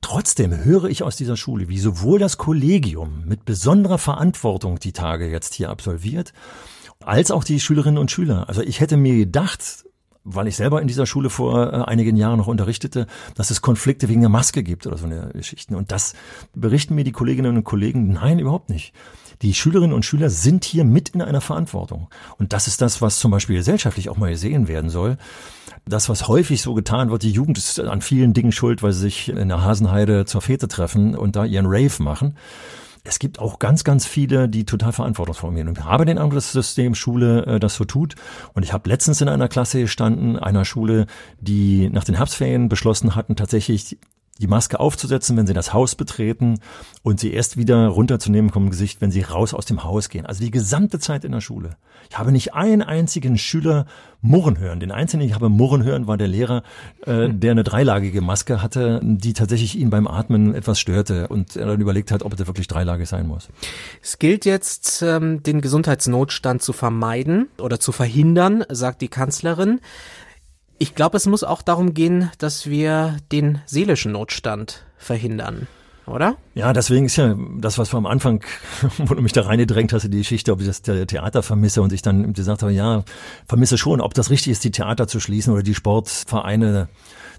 Trotzdem 0.01 0.65
höre 0.65 0.85
ich 0.85 1.03
aus 1.03 1.17
dieser 1.17 1.37
Schule, 1.37 1.69
wie 1.69 1.79
sowohl 1.79 2.19
das 2.19 2.39
Kollegium 2.39 3.25
mit 3.27 3.45
besonderer 3.45 3.99
Verantwortung 3.99 4.79
die 4.79 4.93
Tage 4.93 5.29
jetzt 5.29 5.55
hier 5.55 5.69
absolviert, 5.69 6.33
als 7.01 7.31
auch 7.31 7.45
die 7.45 7.61
Schülerinnen 7.61 7.99
und 7.99 8.11
Schüler. 8.11 8.49
Also 8.49 8.63
ich 8.63 8.81
hätte 8.81 8.97
mir 8.97 9.17
gedacht, 9.17 9.85
weil 10.25 10.47
ich 10.47 10.57
selber 10.57 10.81
in 10.81 10.89
dieser 10.89 11.07
Schule 11.07 11.31
vor 11.31 11.73
äh, 11.73 11.77
einigen 11.85 12.17
Jahren 12.17 12.39
noch 12.39 12.47
unterrichtete, 12.47 13.07
dass 13.35 13.51
es 13.51 13.61
Konflikte 13.61 14.09
wegen 14.09 14.21
der 14.21 14.31
Maske 14.31 14.63
gibt 14.63 14.87
oder 14.87 14.97
so 14.97 15.07
eine 15.07 15.31
Geschichten. 15.33 15.75
Und 15.75 15.93
das 15.93 16.15
berichten 16.55 16.95
mir 16.95 17.05
die 17.05 17.13
Kolleginnen 17.13 17.57
und 17.57 17.65
Kollegen, 17.65 18.13
nein, 18.13 18.39
überhaupt 18.39 18.71
nicht. 18.71 18.95
Die 19.43 19.55
Schülerinnen 19.55 19.95
und 19.95 20.05
Schüler 20.05 20.31
sind 20.31 20.65
hier 20.65 20.85
mit 20.85 21.11
in 21.11 21.23
einer 21.23 21.41
Verantwortung. 21.41 22.09
Und 22.39 22.53
das 22.53 22.67
ist 22.67 22.81
das, 22.81 23.01
was 23.01 23.19
zum 23.19 23.31
Beispiel 23.31 23.57
gesellschaftlich 23.57 24.09
auch 24.09 24.17
mal 24.17 24.31
gesehen 24.31 24.69
werden 24.69 24.91
soll. 24.91 25.17
Das, 25.87 26.09
was 26.09 26.29
häufig 26.29 26.61
so 26.61 26.75
getan 26.75 27.11
wird, 27.11 27.23
die 27.23 27.31
Jugend 27.31 27.57
ist 27.57 27.81
an 27.81 28.03
vielen 28.03 28.35
Dingen 28.35 28.53
schuld, 28.53 28.83
weil 28.83 28.93
sie 28.93 29.01
sich 29.01 29.29
in 29.29 29.49
der 29.49 29.63
Hasenheide 29.63 30.25
zur 30.27 30.43
Fete 30.43 30.69
treffen 30.69 31.15
und 31.15 31.37
da 31.37 31.45
ihren 31.45 31.67
Rave 31.67 32.03
machen 32.03 32.35
es 33.09 33.19
gibt 33.19 33.39
auch 33.39 33.59
ganz, 33.59 33.85
ganz 33.85 34.07
viele, 34.07 34.49
die 34.49 34.65
total 34.65 34.93
verantwortungsvoll 34.93 35.51
umgehen. 35.51 35.69
Und 35.69 35.79
ich 35.79 35.85
habe 35.85 36.05
den 36.05 36.19
Eindruck, 36.19 36.35
dass 36.35 36.53
das 36.53 36.67
System 36.67 36.95
Schule 36.95 37.47
äh, 37.47 37.61
das 37.61 37.75
so 37.75 37.85
tut. 37.85 38.15
Und 38.55 38.63
ich 38.63 38.73
habe 38.73 38.89
letztens 38.89 39.21
in 39.21 39.29
einer 39.29 39.49
Klasse 39.49 39.81
gestanden, 39.81 40.39
einer 40.39 40.65
Schule, 40.65 41.07
die 41.41 41.89
nach 41.91 42.05
den 42.05 42.17
Herbstferien 42.17 42.69
beschlossen 42.69 43.15
hatten, 43.15 43.37
tatsächlich 43.37 43.99
die 44.41 44.47
Maske 44.47 44.81
aufzusetzen, 44.81 45.37
wenn 45.37 45.47
sie 45.47 45.55
das 45.55 45.73
Haus 45.73 45.95
betreten 45.95 46.61
und 47.03 47.21
sie 47.21 47.33
erst 47.33 47.57
wieder 47.57 47.89
runterzunehmen 47.89 48.51
vom 48.51 48.71
Gesicht, 48.71 49.01
wenn 49.01 49.11
sie 49.11 49.23
raus 49.23 49.55
aus 49.55 49.67
dem 49.67 49.85
Haus 49.85 50.09
gehen. 50.09 50.27
Also 50.27 50.45
die 50.45 50.51
gesamte 50.51 50.99
Zeit 50.99 51.25
in 51.25 51.33
der 51.33 51.41
Schule. 51.41 51.77
Ich 52.11 52.19
habe 52.19 52.33
nicht 52.33 52.55
einen 52.55 52.83
einzigen 52.83 53.37
Schüler 53.37 53.87
murren 54.21 54.59
hören. 54.59 54.81
Den 54.81 54.91
einzigen, 54.91 55.21
den 55.21 55.29
ich 55.29 55.35
habe 55.35 55.49
murren 55.49 55.85
hören, 55.85 56.07
war 56.07 56.17
der 56.17 56.29
Lehrer, 56.29 56.63
äh, 57.05 57.29
der 57.29 57.53
eine 57.53 57.65
dreilagige 57.65 58.21
Maske 58.21 58.63
hatte, 58.63 59.01
die 59.03 59.33
tatsächlich 59.33 59.79
ihn 59.79 59.91
beim 59.91 60.07
Atmen 60.07 60.55
etwas 60.55 60.81
störte 60.81 61.29
und 61.29 61.57
er 61.57 61.67
dann 61.67 61.81
überlegt 61.81 62.11
hat, 62.11 62.23
ob 62.23 62.39
er 62.39 62.47
wirklich 62.47 62.69
dreilagig 62.69 63.09
sein 63.09 63.27
muss. 63.27 63.49
Es 64.03 64.19
gilt 64.19 64.45
jetzt, 64.45 65.03
ähm, 65.03 65.43
den 65.43 65.61
Gesundheitsnotstand 65.61 66.63
zu 66.63 66.73
vermeiden 66.73 67.49
oder 67.59 67.79
zu 67.79 67.93
verhindern, 67.93 68.65
sagt 68.69 69.03
die 69.03 69.09
Kanzlerin. 69.09 69.81
Ich 70.81 70.95
glaube, 70.95 71.17
es 71.17 71.27
muss 71.27 71.43
auch 71.43 71.63
darum 71.63 71.93
gehen, 71.93 72.31
dass 72.39 72.69
wir 72.69 73.17
den 73.33 73.61
seelischen 73.67 74.13
Notstand 74.13 74.85
verhindern, 74.97 75.67
oder? 76.07 76.37
Ja, 76.55 76.73
deswegen 76.73 77.07
ist 77.07 77.17
ja 77.17 77.35
das, 77.59 77.79
was 77.79 77.93
wir 77.93 77.99
am 77.99 78.07
Anfang, 78.07 78.45
wo 78.99 79.15
du 79.15 79.21
mich 79.21 79.33
da 79.33 79.43
reingedrängt 79.43 79.93
hast, 79.93 80.05
die 80.05 80.19
Geschichte, 80.19 80.53
ob 80.53 80.61
ich 80.61 80.69
das 80.69 80.83
Theater 80.83 81.43
vermisse 81.43 81.83
und 81.83 81.93
ich 81.93 82.03
dann 82.03 82.33
gesagt 82.33 82.63
habe, 82.63 82.73
ja, 82.73 83.03
vermisse 83.49 83.77
schon, 83.77 84.01
ob 84.01 84.15
das 84.15 84.31
richtig 84.31 84.53
ist, 84.53 84.63
die 84.63 84.71
Theater 84.71 85.09
zu 85.09 85.19
schließen 85.19 85.53
oder 85.53 85.65
die 85.65 85.75
Sportvereine 85.75 86.89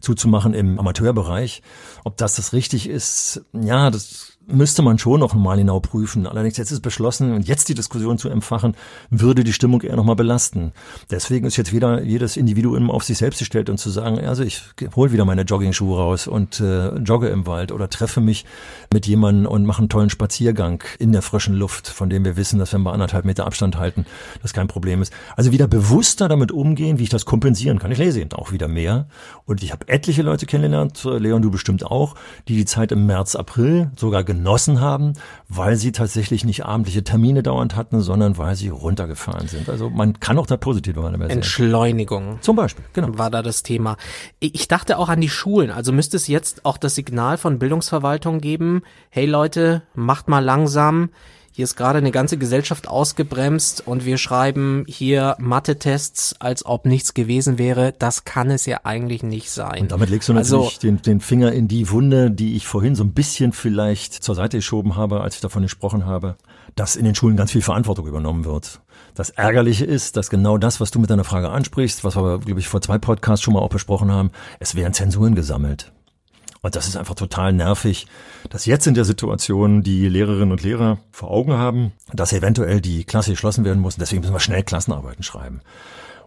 zuzumachen 0.01 0.53
im 0.53 0.77
Amateurbereich. 0.77 1.61
Ob 2.03 2.17
das 2.17 2.35
das 2.35 2.51
richtig 2.51 2.89
ist, 2.89 3.41
ja, 3.53 3.89
das 3.89 4.37
müsste 4.51 4.81
man 4.81 4.97
schon 4.97 5.19
noch 5.19 5.33
mal 5.33 5.57
genau 5.57 5.79
prüfen. 5.79 6.27
Allerdings 6.27 6.57
jetzt 6.57 6.71
ist 6.71 6.81
beschlossen 6.81 7.33
und 7.33 7.47
jetzt 7.47 7.69
die 7.69 7.73
Diskussion 7.73 8.17
zu 8.17 8.29
empfachen, 8.29 8.75
würde 9.09 9.43
die 9.43 9.53
Stimmung 9.53 9.81
eher 9.81 9.95
noch 9.95 10.03
mal 10.03 10.15
belasten. 10.15 10.71
Deswegen 11.09 11.45
ist 11.45 11.57
jetzt 11.57 11.73
wieder 11.73 12.01
jedes 12.03 12.37
Individuum 12.37 12.91
auf 12.91 13.03
sich 13.03 13.17
selbst 13.17 13.39
gestellt 13.39 13.69
und 13.69 13.77
zu 13.77 13.89
sagen, 13.89 14.19
also 14.19 14.43
ich 14.43 14.61
hole 14.95 15.11
wieder 15.11 15.25
meine 15.25 15.43
Jogging-Schuhe 15.43 15.97
raus 15.97 16.27
und 16.27 16.59
äh, 16.59 16.95
jogge 16.97 17.27
im 17.29 17.47
Wald 17.47 17.71
oder 17.71 17.89
treffe 17.89 18.21
mich 18.21 18.45
mit 18.93 19.05
jemandem 19.07 19.45
und 19.45 19.65
mache 19.65 19.79
einen 19.79 19.89
tollen 19.89 20.09
Spaziergang 20.09 20.83
in 20.97 21.11
der 21.11 21.21
frischen 21.21 21.55
Luft, 21.55 21.87
von 21.87 22.09
dem 22.09 22.25
wir 22.25 22.37
wissen, 22.37 22.59
dass 22.59 22.73
wenn 22.73 22.81
wir 22.81 22.93
anderthalb 22.93 23.25
Meter 23.25 23.45
Abstand 23.45 23.77
halten, 23.77 24.05
das 24.41 24.53
kein 24.53 24.67
Problem 24.67 25.01
ist. 25.01 25.13
Also 25.35 25.51
wieder 25.51 25.67
bewusster 25.67 26.27
damit 26.27 26.51
umgehen, 26.51 26.99
wie 26.99 27.03
ich 27.03 27.09
das 27.09 27.25
kompensieren 27.25 27.79
kann. 27.79 27.91
Ich 27.91 27.97
lese 27.97 28.21
eben 28.21 28.31
auch 28.33 28.51
wieder 28.51 28.67
mehr 28.67 29.07
und 29.45 29.63
ich 29.63 29.71
habe 29.71 29.87
etliche 29.87 30.21
Leute 30.21 30.45
kennengelernt, 30.45 31.03
Leon, 31.03 31.41
du 31.41 31.51
bestimmt 31.51 31.85
auch, 31.85 32.15
die 32.47 32.55
die 32.55 32.65
Zeit 32.65 32.91
im 32.91 33.05
März, 33.05 33.35
April 33.35 33.91
sogar 33.95 34.23
genossen 34.39 34.79
haben, 34.79 35.13
weil 35.49 35.75
sie 35.75 35.91
tatsächlich 35.91 36.45
nicht 36.45 36.65
abendliche 36.65 37.03
Termine 37.03 37.43
dauernd 37.43 37.75
hatten, 37.75 37.99
sondern 37.99 38.37
weil 38.37 38.55
sie 38.55 38.69
runtergefahren 38.69 39.47
sind. 39.47 39.67
Also 39.69 39.89
man 39.89 40.19
kann 40.21 40.37
auch 40.37 40.47
da 40.47 40.55
positiv 40.55 40.95
sehen. 40.95 41.21
Entschleunigung. 41.21 42.39
Zum 42.41 42.55
Beispiel, 42.55 42.85
genau. 42.93 43.17
War 43.17 43.29
da 43.29 43.41
das 43.41 43.63
Thema. 43.63 43.97
Ich 44.39 44.67
dachte 44.69 44.97
auch 44.97 45.09
an 45.09 45.19
die 45.19 45.29
Schulen. 45.29 45.71
Also 45.71 45.91
müsste 45.91 46.15
es 46.15 46.27
jetzt 46.27 46.65
auch 46.65 46.77
das 46.77 46.95
Signal 46.95 47.37
von 47.37 47.59
Bildungsverwaltung 47.59 48.39
geben, 48.39 48.83
hey 49.09 49.25
Leute, 49.25 49.83
macht 49.93 50.29
mal 50.29 50.39
langsam 50.39 51.09
hier 51.59 51.65
ist 51.65 51.75
gerade 51.75 51.97
eine 51.97 52.11
ganze 52.11 52.37
Gesellschaft 52.37 52.87
ausgebremst 52.87 53.85
und 53.85 54.05
wir 54.05 54.17
schreiben 54.17 54.85
hier 54.87 55.35
Mathe-Tests, 55.39 56.37
als 56.39 56.65
ob 56.65 56.85
nichts 56.85 57.13
gewesen 57.13 57.57
wäre. 57.57 57.93
Das 57.99 58.23
kann 58.23 58.49
es 58.49 58.65
ja 58.65 58.79
eigentlich 58.85 59.23
nicht 59.23 59.51
sein. 59.51 59.81
Und 59.81 59.91
damit 59.91 60.09
legst 60.09 60.29
du 60.29 60.33
natürlich 60.33 60.53
also, 60.53 60.79
den, 60.81 61.01
den 61.01 61.19
Finger 61.19 61.51
in 61.51 61.67
die 61.67 61.89
Wunde, 61.89 62.31
die 62.31 62.55
ich 62.55 62.65
vorhin 62.65 62.95
so 62.95 63.03
ein 63.03 63.11
bisschen 63.11 63.51
vielleicht 63.51 64.13
zur 64.13 64.35
Seite 64.35 64.55
geschoben 64.55 64.95
habe, 64.95 65.19
als 65.19 65.35
ich 65.35 65.41
davon 65.41 65.63
gesprochen 65.63 66.05
habe, 66.05 66.37
dass 66.75 66.95
in 66.95 67.03
den 67.03 67.13
Schulen 67.13 67.35
ganz 67.35 67.51
viel 67.51 67.61
Verantwortung 67.61 68.07
übernommen 68.07 68.45
wird. 68.45 68.79
Das 69.13 69.29
Ärgerliche 69.29 69.83
ist, 69.83 70.15
dass 70.15 70.29
genau 70.29 70.57
das, 70.57 70.79
was 70.79 70.91
du 70.91 70.99
mit 70.99 71.09
deiner 71.09 71.25
Frage 71.25 71.49
ansprichst, 71.49 72.05
was 72.05 72.15
wir, 72.15 72.39
glaube 72.39 72.61
ich, 72.61 72.69
vor 72.69 72.81
zwei 72.81 72.99
Podcasts 72.99 73.43
schon 73.43 73.53
mal 73.53 73.59
auch 73.59 73.67
besprochen 73.67 74.13
haben, 74.13 74.31
es 74.61 74.75
werden 74.75 74.93
Zensuren 74.93 75.35
gesammelt. 75.35 75.91
Und 76.61 76.75
das 76.75 76.87
ist 76.87 76.97
einfach 76.97 77.15
total 77.15 77.53
nervig, 77.53 78.07
dass 78.49 78.65
jetzt 78.65 78.85
in 78.85 78.93
der 78.93 79.05
Situation 79.05 79.81
die 79.81 80.09
Lehrerinnen 80.09 80.51
und 80.51 80.61
Lehrer 80.61 80.99
vor 81.11 81.31
Augen 81.31 81.53
haben, 81.53 81.93
dass 82.11 82.33
eventuell 82.33 82.81
die 82.81 83.05
Klasse 83.05 83.31
geschlossen 83.31 83.63
werden 83.63 83.79
muss. 83.79 83.95
Und 83.95 84.01
deswegen 84.01 84.21
müssen 84.21 84.33
wir 84.33 84.39
schnell 84.39 84.63
Klassenarbeiten 84.63 85.23
schreiben. 85.23 85.61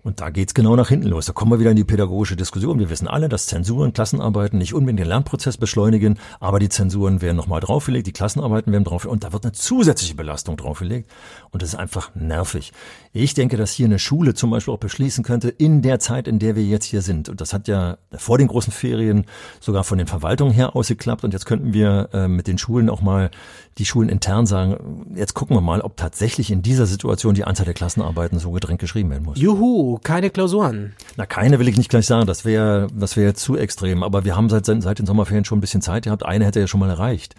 Und 0.05 0.21
da 0.21 0.31
geht's 0.31 0.53
genau 0.53 0.75
nach 0.75 0.89
hinten 0.89 1.07
los. 1.07 1.27
Da 1.27 1.33
kommen 1.33 1.53
wir 1.53 1.61
wieder 1.61 1.71
in 1.71 1.77
die 1.77 1.85
pädagogische 1.85 2.35
Diskussion. 2.35 2.81
Wir 2.81 2.91
wissen 2.91 3.07
alle, 3.07 3.29
dass 3.29 3.47
Zensuren, 3.47 3.93
Klassenarbeiten 3.93 4.59
nicht 4.59 4.75
unbedingt 4.75 4.99
den 4.99 5.07
Lernprozess 5.07 5.57
beschleunigen, 5.57 6.19
aber 6.41 6.59
die 6.59 6.69
Zensuren 6.69 7.23
werden 7.23 7.37
nochmal 7.37 7.61
draufgelegt, 7.61 8.09
die 8.09 8.13
Klassenarbeiten 8.13 8.73
werden 8.73 8.83
draufgelegt 8.83 9.13
und 9.13 9.25
da 9.25 9.33
wird 9.33 9.45
eine 9.45 9.53
zusätzliche 9.53 10.17
Belastung 10.17 10.57
draufgelegt. 10.57 11.09
Und 11.51 11.63
das 11.63 11.71
ist 11.71 11.75
einfach 11.77 12.13
nervig. 12.17 12.73
Ich 13.13 13.35
denke, 13.35 13.57
dass 13.57 13.71
hier 13.73 13.87
eine 13.87 14.01
Schule 14.01 14.35
zum 14.35 14.51
Beispiel 14.51 14.75
auch 14.75 14.79
beschließen 14.79 15.23
könnte, 15.23 15.51
in 15.51 15.83
der 15.83 16.01
Zeit, 16.01 16.27
in 16.27 16.41
der 16.41 16.57
wir 16.57 16.65
jetzt 16.65 16.87
hier 16.87 17.03
sind. 17.03 17.29
Und 17.29 17.41
das 17.41 17.53
hat 17.53 17.69
ja 17.69 17.99
vor 18.11 18.39
den 18.39 18.49
großen 18.49 18.73
Ferien 18.73 19.27
sogar 19.61 19.85
von 19.85 19.99
den 19.99 20.09
Verwaltungen 20.09 20.53
her 20.53 20.75
ausgeklappt. 20.75 21.23
Und 21.23 21.33
jetzt 21.33 21.47
könnten 21.47 21.75
wir 21.75 22.09
äh, 22.13 22.27
mit 22.27 22.49
den 22.49 22.59
Schulen 22.59 22.91
auch 22.91 23.03
mal 23.03 23.31
die 23.79 23.87
Schulen 23.87 24.09
intern 24.09 24.47
sagen, 24.47 25.13
jetzt 25.15 25.35
gucken 25.35 25.57
wir 25.57 25.61
mal, 25.61 25.81
ob 25.81 25.97
tatsächlich 25.97 26.51
in 26.51 26.63
dieser 26.63 26.87
Situation 26.87 27.35
die 27.35 27.45
Anzahl 27.45 27.65
der 27.65 27.75
Klassenarbeiten 27.75 28.39
so 28.39 28.51
gedrängt 28.51 28.81
geschrieben 28.81 29.11
werden 29.11 29.25
muss. 29.25 29.39
Juhu, 29.39 29.92
keine 29.99 30.31
Klausuren. 30.31 30.95
Na, 31.17 31.27
keine 31.27 31.59
will 31.59 31.69
ich 31.69 31.77
nicht 31.77 31.91
gleich 31.91 32.07
sagen, 32.07 32.27
das 32.27 32.45
wäre 32.45 32.89
das 32.95 33.17
wäre 33.17 33.35
zu 33.35 33.57
extrem. 33.57 34.03
Aber 34.03 34.25
wir 34.25 34.37
haben 34.37 34.49
seit, 34.49 34.67
seit 34.67 34.99
den 34.99 35.07
Sommerferien 35.07 35.45
schon 35.45 35.59
ein 35.59 35.61
bisschen 35.61 35.83
Zeit 35.83 36.05
gehabt. 36.05 36.25
Eine 36.25 36.47
hätte 36.47 36.61
ja 36.61 36.67
schon 36.67 36.81
mal 36.81 36.91
erreicht. 36.91 37.35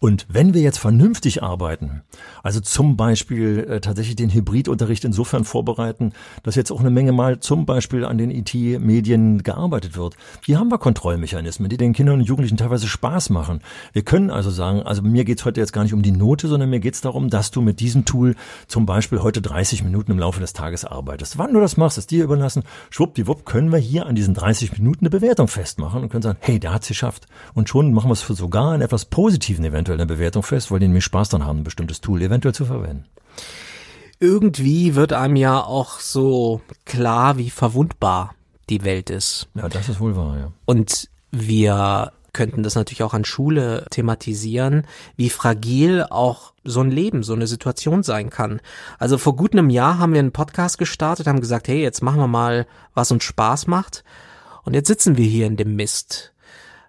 Und 0.00 0.26
wenn 0.28 0.54
wir 0.54 0.60
jetzt 0.60 0.78
vernünftig 0.78 1.42
arbeiten, 1.42 2.02
also 2.44 2.60
zum 2.60 2.96
Beispiel 2.96 3.66
äh, 3.68 3.80
tatsächlich 3.80 4.14
den 4.14 4.32
Hybridunterricht 4.32 5.04
insofern 5.04 5.42
vorbereiten, 5.42 6.12
dass 6.44 6.54
jetzt 6.54 6.70
auch 6.70 6.78
eine 6.78 6.90
Menge 6.90 7.10
mal 7.10 7.40
zum 7.40 7.66
Beispiel 7.66 8.04
an 8.04 8.16
den 8.16 8.30
IT-Medien 8.30 9.42
gearbeitet 9.42 9.96
wird, 9.96 10.14
hier 10.44 10.60
haben 10.60 10.70
wir 10.70 10.78
Kontrollmechanismen, 10.78 11.68
die 11.68 11.76
den 11.76 11.94
Kindern 11.94 12.20
und 12.20 12.26
Jugendlichen 12.26 12.56
teilweise 12.56 12.86
Spaß 12.86 13.30
machen. 13.30 13.58
Wir 13.92 14.02
können 14.02 14.30
also 14.30 14.50
sagen, 14.50 14.82
also 14.82 15.02
mir 15.02 15.24
geht's 15.24 15.44
heute 15.44 15.60
jetzt 15.60 15.72
gar 15.72 15.82
nicht 15.82 15.94
um 15.94 16.02
die 16.02 16.12
Note, 16.12 16.46
sondern 16.46 16.70
mir 16.70 16.78
geht's 16.78 17.00
darum, 17.00 17.28
dass 17.28 17.50
du 17.50 17.60
mit 17.60 17.80
diesem 17.80 18.04
Tool 18.04 18.36
zum 18.68 18.86
Beispiel 18.86 19.20
heute 19.20 19.42
30 19.42 19.82
Minuten 19.82 20.12
im 20.12 20.20
Laufe 20.20 20.38
des 20.38 20.52
Tages 20.52 20.84
arbeitest. 20.84 21.38
Wann 21.38 21.52
du 21.52 21.58
das 21.58 21.76
machst, 21.76 21.98
ist 21.98 22.12
dir 22.12 22.22
überlassen. 22.22 22.62
Schwuppdiwupp 22.90 23.44
können 23.44 23.72
wir 23.72 23.80
hier 23.80 24.06
an 24.06 24.14
diesen 24.14 24.34
30 24.34 24.78
Minuten 24.78 25.00
eine 25.00 25.10
Bewertung 25.10 25.48
festmachen 25.48 26.02
und 26.02 26.08
können 26.08 26.22
sagen, 26.22 26.38
hey, 26.40 26.60
der 26.60 26.72
hat's 26.72 26.86
geschafft. 26.86 27.26
Und 27.54 27.68
schon 27.68 27.92
machen 27.92 28.10
wir 28.10 28.12
es 28.12 28.22
für 28.22 28.34
sogar 28.34 28.70
einen 28.70 28.82
etwas 28.82 29.04
positiven 29.04 29.64
Event 29.64 29.87
eventuell 29.88 30.00
eine 30.00 30.06
Bewertung 30.06 30.42
fest, 30.42 30.70
weil 30.70 30.80
die 30.80 30.86
nämlich 30.86 31.04
Spaß 31.04 31.30
dann 31.30 31.44
haben, 31.44 31.60
ein 31.60 31.64
bestimmtes 31.64 32.00
Tool 32.00 32.22
eventuell 32.22 32.54
zu 32.54 32.64
verwenden. 32.64 33.04
Irgendwie 34.20 34.94
wird 34.94 35.12
einem 35.12 35.36
ja 35.36 35.62
auch 35.62 36.00
so 36.00 36.60
klar, 36.84 37.38
wie 37.38 37.50
verwundbar 37.50 38.34
die 38.68 38.84
Welt 38.84 39.10
ist. 39.10 39.48
Ja, 39.54 39.68
das 39.68 39.88
ist 39.88 40.00
wohl 40.00 40.16
wahr, 40.16 40.36
ja. 40.38 40.52
Und 40.66 41.08
wir 41.30 42.12
könnten 42.32 42.62
das 42.62 42.74
natürlich 42.74 43.02
auch 43.02 43.14
an 43.14 43.24
Schule 43.24 43.86
thematisieren, 43.90 44.86
wie 45.16 45.30
fragil 45.30 46.04
auch 46.10 46.52
so 46.64 46.80
ein 46.80 46.90
Leben, 46.90 47.22
so 47.22 47.32
eine 47.32 47.46
Situation 47.46 48.02
sein 48.02 48.28
kann. 48.30 48.60
Also 48.98 49.18
vor 49.18 49.34
gut 49.34 49.52
einem 49.52 49.70
Jahr 49.70 49.98
haben 49.98 50.12
wir 50.12 50.20
einen 50.20 50.32
Podcast 50.32 50.78
gestartet, 50.78 51.26
haben 51.26 51.40
gesagt, 51.40 51.68
hey, 51.68 51.80
jetzt 51.80 52.02
machen 52.02 52.20
wir 52.20 52.28
mal, 52.28 52.66
was 52.94 53.10
uns 53.10 53.24
Spaß 53.24 53.66
macht. 53.68 54.04
Und 54.64 54.74
jetzt 54.74 54.88
sitzen 54.88 55.16
wir 55.16 55.24
hier 55.24 55.46
in 55.46 55.56
dem 55.56 55.76
Mist. 55.76 56.34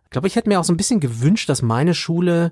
Ich 0.06 0.10
glaube, 0.10 0.28
ich 0.28 0.36
hätte 0.36 0.50
mir 0.50 0.60
auch 0.60 0.66
so 0.66 0.74
ein 0.74 0.78
bisschen 0.78 1.00
gewünscht, 1.00 1.48
dass 1.50 1.62
meine 1.62 1.94
Schule 1.94 2.52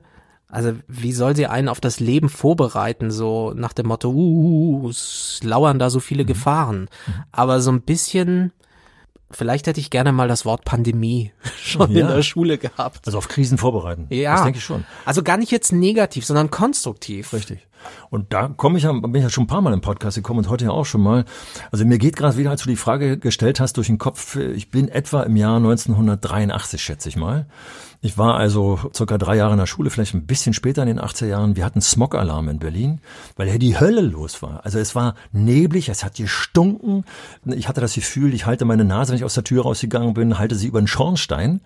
also 0.49 0.73
wie 0.87 1.11
soll 1.11 1.35
sie 1.35 1.47
einen 1.47 1.67
auf 1.67 1.81
das 1.81 1.99
Leben 1.99 2.29
vorbereiten, 2.29 3.11
so 3.11 3.53
nach 3.53 3.73
dem 3.73 3.87
Motto, 3.87 4.09
uh, 4.09 4.89
es 4.89 5.41
lauern 5.43 5.77
da 5.77 5.89
so 5.89 5.99
viele 5.99 6.23
mhm. 6.23 6.27
Gefahren. 6.27 6.79
Mhm. 6.79 7.13
Aber 7.33 7.59
so 7.59 7.69
ein 7.71 7.81
bisschen, 7.81 8.53
vielleicht 9.29 9.67
hätte 9.67 9.81
ich 9.81 9.89
gerne 9.89 10.13
mal 10.13 10.29
das 10.29 10.45
Wort 10.45 10.63
Pandemie 10.63 11.33
schon 11.57 11.91
ja. 11.91 12.01
in 12.01 12.07
der 12.07 12.23
Schule 12.23 12.57
gehabt. 12.57 13.05
Also 13.05 13.17
auf 13.17 13.27
Krisen 13.27 13.57
vorbereiten. 13.57 14.07
Ja. 14.09 14.35
Das 14.35 14.43
denke 14.43 14.59
ich 14.59 14.65
schon. 14.65 14.85
Also 15.05 15.21
gar 15.21 15.37
nicht 15.37 15.51
jetzt 15.51 15.73
negativ, 15.73 16.25
sondern 16.25 16.49
konstruktiv. 16.49 17.33
Richtig. 17.33 17.66
Und 18.09 18.33
da 18.33 18.47
komme 18.47 18.77
ich 18.77 18.83
ja, 18.83 18.91
bin 18.91 19.15
ich 19.15 19.23
ja 19.23 19.29
schon 19.29 19.45
ein 19.45 19.47
paar 19.47 19.61
Mal 19.61 19.73
im 19.73 19.81
Podcast 19.81 20.15
gekommen 20.15 20.39
und 20.39 20.49
heute 20.49 20.65
ja 20.65 20.71
auch 20.71 20.85
schon 20.85 21.01
mal. 21.01 21.25
Also 21.71 21.85
mir 21.85 21.97
geht 21.97 22.15
gerade 22.15 22.37
wieder, 22.37 22.51
als 22.51 22.63
du 22.63 22.69
die 22.69 22.75
Frage 22.75 23.17
gestellt 23.17 23.59
hast, 23.59 23.77
durch 23.77 23.87
den 23.87 23.97
Kopf, 23.97 24.35
ich 24.35 24.71
bin 24.71 24.89
etwa 24.89 25.23
im 25.23 25.35
Jahr 25.35 25.57
1983, 25.57 26.81
schätze 26.81 27.09
ich 27.09 27.15
mal. 27.15 27.47
Ich 28.01 28.17
war 28.17 28.35
also 28.35 28.79
circa 28.93 29.17
drei 29.17 29.37
Jahre 29.37 29.53
in 29.53 29.59
der 29.59 29.65
Schule, 29.65 29.89
vielleicht 29.89 30.13
ein 30.13 30.27
bisschen 30.27 30.53
später 30.53 30.83
in 30.83 30.87
den 30.87 30.99
80er 30.99 31.25
Jahren. 31.25 31.55
Wir 31.55 31.65
hatten 31.65 31.81
Smog-Alarm 31.81 32.47
in 32.47 32.59
Berlin, 32.59 33.01
weil 33.35 33.47
ja 33.47 33.57
die 33.57 33.79
Hölle 33.79 34.01
los 34.01 34.43
war. 34.43 34.63
Also 34.63 34.77
es 34.77 34.93
war 34.93 35.15
neblig, 35.31 35.89
es 35.89 36.03
hat 36.03 36.15
gestunken. 36.15 37.05
Ich 37.45 37.67
hatte 37.67 37.81
das 37.81 37.95
Gefühl, 37.95 38.33
ich 38.35 38.45
halte 38.45 38.65
meine 38.65 38.85
Nase, 38.85 39.11
wenn 39.11 39.17
ich 39.17 39.25
aus 39.25 39.33
der 39.33 39.43
Tür 39.43 39.63
rausgegangen 39.63 40.13
bin, 40.13 40.37
halte 40.37 40.55
sie 40.55 40.67
über 40.67 40.79
den 40.79 40.87
Schornstein. 40.87 41.61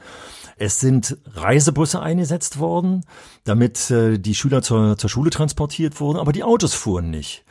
Es 0.63 0.80
sind 0.80 1.17
Reisebusse 1.34 2.04
eingesetzt 2.04 2.60
worden, 2.60 3.04
damit 3.45 3.89
äh, 3.89 4.19
die 4.19 4.36
Schüler 4.36 4.62
zur, 4.62 4.95
zur 4.95 5.10
Schule 5.10 5.32
transportiert 5.32 6.00
wurden, 6.00 6.19
aber 6.19 6.34
die 6.34 6.43
Autos 6.43 6.76
fuhren 6.76 7.10
nicht. 7.10 7.43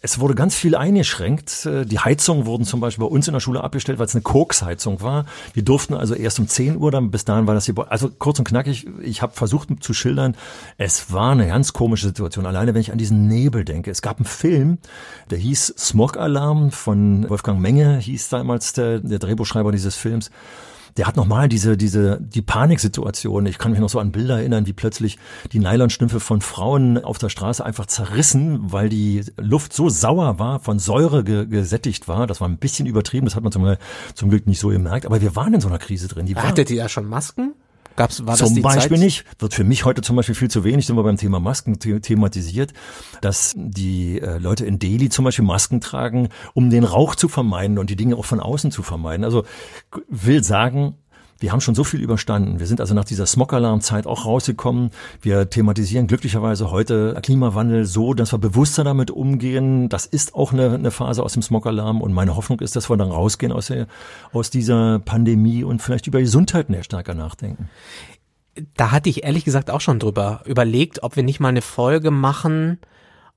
Es 0.00 0.18
wurde 0.18 0.34
ganz 0.34 0.54
viel 0.54 0.74
eingeschränkt. 0.74 1.66
Äh, 1.66 1.84
die 1.84 1.98
Heizungen 1.98 2.46
wurden 2.46 2.64
zum 2.64 2.80
Beispiel 2.80 3.04
bei 3.04 3.10
uns 3.10 3.28
in 3.28 3.34
der 3.34 3.40
Schule 3.40 3.62
abgestellt, 3.62 3.98
weil 3.98 4.06
es 4.06 4.14
eine 4.14 4.22
Koksheizung 4.22 5.02
war. 5.02 5.26
Wir 5.52 5.62
durften 5.62 5.92
also 5.92 6.14
erst 6.14 6.38
um 6.38 6.48
10 6.48 6.78
Uhr, 6.78 6.90
dann 6.90 7.10
bis 7.10 7.26
dahin 7.26 7.46
war 7.46 7.52
das 7.52 7.66
hier. 7.66 7.74
Also 7.92 8.08
kurz 8.08 8.38
und 8.38 8.48
knackig, 8.48 8.86
ich 9.02 9.20
habe 9.20 9.34
versucht 9.34 9.68
zu 9.80 9.92
schildern, 9.92 10.34
es 10.78 11.12
war 11.12 11.32
eine 11.32 11.46
ganz 11.46 11.74
komische 11.74 12.06
Situation. 12.06 12.46
Alleine 12.46 12.72
wenn 12.72 12.80
ich 12.80 12.92
an 12.92 12.98
diesen 12.98 13.28
Nebel 13.28 13.66
denke. 13.66 13.90
Es 13.90 14.00
gab 14.00 14.16
einen 14.16 14.24
Film, 14.24 14.78
der 15.28 15.36
hieß 15.36 15.74
Smog 15.76 16.16
Alarm 16.16 16.70
von 16.70 17.28
Wolfgang 17.28 17.60
Menge, 17.60 17.98
hieß 17.98 18.30
damals 18.30 18.72
der, 18.72 19.00
der 19.00 19.18
Drehbuchschreiber 19.18 19.70
dieses 19.70 19.96
Films 19.96 20.30
der 20.96 21.06
hat 21.06 21.16
nochmal 21.16 21.48
diese, 21.48 21.76
diese, 21.76 22.20
die 22.20 22.42
Paniksituation. 22.42 23.46
Ich 23.46 23.58
kann 23.58 23.72
mich 23.72 23.80
noch 23.80 23.88
so 23.88 23.98
an 23.98 24.12
Bilder 24.12 24.38
erinnern, 24.38 24.66
wie 24.66 24.72
plötzlich 24.72 25.18
die 25.52 25.58
Nylonstümpfe 25.58 26.20
von 26.20 26.40
Frauen 26.40 27.02
auf 27.02 27.18
der 27.18 27.28
Straße 27.28 27.64
einfach 27.64 27.86
zerrissen, 27.86 28.72
weil 28.72 28.88
die 28.88 29.24
Luft 29.36 29.72
so 29.72 29.88
sauer 29.88 30.38
war, 30.38 30.60
von 30.60 30.78
Säure 30.78 31.24
ge 31.24 31.46
gesättigt 31.46 32.08
war. 32.08 32.26
Das 32.26 32.40
war 32.40 32.48
ein 32.48 32.58
bisschen 32.58 32.86
übertrieben, 32.86 33.26
das 33.26 33.36
hat 33.36 33.42
man 33.42 33.52
zum, 33.52 33.76
zum 34.14 34.30
Glück 34.30 34.46
nicht 34.46 34.60
so 34.60 34.68
gemerkt. 34.68 35.06
Aber 35.06 35.20
wir 35.20 35.34
waren 35.36 35.54
in 35.54 35.60
so 35.60 35.68
einer 35.68 35.78
Krise 35.78 36.08
drin. 36.08 36.26
Die 36.26 36.36
Hattet 36.36 36.70
ihr 36.70 36.76
ja 36.76 36.88
schon 36.88 37.06
Masken? 37.06 37.54
Gab's, 37.96 38.26
war 38.26 38.36
zum 38.36 38.60
Beispiel 38.62 38.96
Zeit? 38.96 39.04
nicht, 39.04 39.24
wird 39.38 39.54
für 39.54 39.64
mich 39.64 39.84
heute 39.84 40.02
zum 40.02 40.16
Beispiel 40.16 40.34
viel 40.34 40.50
zu 40.50 40.64
wenig, 40.64 40.86
sind 40.86 40.96
wir 40.96 41.02
beim 41.02 41.16
Thema 41.16 41.38
Masken 41.38 41.78
thematisiert, 41.78 42.72
dass 43.20 43.54
die 43.56 44.20
äh, 44.20 44.38
Leute 44.38 44.66
in 44.66 44.78
Delhi 44.78 45.08
zum 45.08 45.24
Beispiel 45.24 45.44
Masken 45.44 45.80
tragen, 45.80 46.28
um 46.54 46.70
den 46.70 46.84
Rauch 46.84 47.14
zu 47.14 47.28
vermeiden 47.28 47.78
und 47.78 47.90
die 47.90 47.96
Dinge 47.96 48.16
auch 48.16 48.24
von 48.24 48.40
außen 48.40 48.70
zu 48.70 48.82
vermeiden. 48.82 49.24
Also 49.24 49.44
will 50.08 50.42
sagen, 50.42 50.96
wir 51.40 51.52
haben 51.52 51.60
schon 51.60 51.74
so 51.74 51.84
viel 51.84 52.00
überstanden. 52.00 52.58
Wir 52.60 52.66
sind 52.66 52.80
also 52.80 52.94
nach 52.94 53.04
dieser 53.04 53.26
Smog-Alarm-Zeit 53.26 54.06
auch 54.06 54.24
rausgekommen. 54.24 54.90
Wir 55.20 55.50
thematisieren 55.50 56.06
glücklicherweise 56.06 56.70
heute 56.70 57.18
Klimawandel 57.22 57.84
so, 57.84 58.14
dass 58.14 58.32
wir 58.32 58.38
bewusster 58.38 58.84
damit 58.84 59.10
umgehen. 59.10 59.88
Das 59.88 60.06
ist 60.06 60.34
auch 60.34 60.52
eine, 60.52 60.72
eine 60.72 60.90
Phase 60.90 61.22
aus 61.22 61.32
dem 61.32 61.42
Smog-Alarm. 61.42 62.00
Und 62.00 62.12
meine 62.12 62.36
Hoffnung 62.36 62.60
ist, 62.60 62.76
dass 62.76 62.88
wir 62.88 62.96
dann 62.96 63.10
rausgehen 63.10 63.52
aus, 63.52 63.66
der, 63.66 63.86
aus 64.32 64.50
dieser 64.50 65.00
Pandemie 65.00 65.64
und 65.64 65.82
vielleicht 65.82 66.06
über 66.06 66.20
Gesundheit 66.20 66.70
mehr 66.70 66.84
stärker 66.84 67.14
nachdenken. 67.14 67.68
Da 68.76 68.92
hatte 68.92 69.10
ich 69.10 69.24
ehrlich 69.24 69.44
gesagt 69.44 69.70
auch 69.70 69.80
schon 69.80 69.98
drüber 69.98 70.42
überlegt, 70.46 71.02
ob 71.02 71.16
wir 71.16 71.24
nicht 71.24 71.40
mal 71.40 71.48
eine 71.48 71.62
Folge 71.62 72.12
machen, 72.12 72.78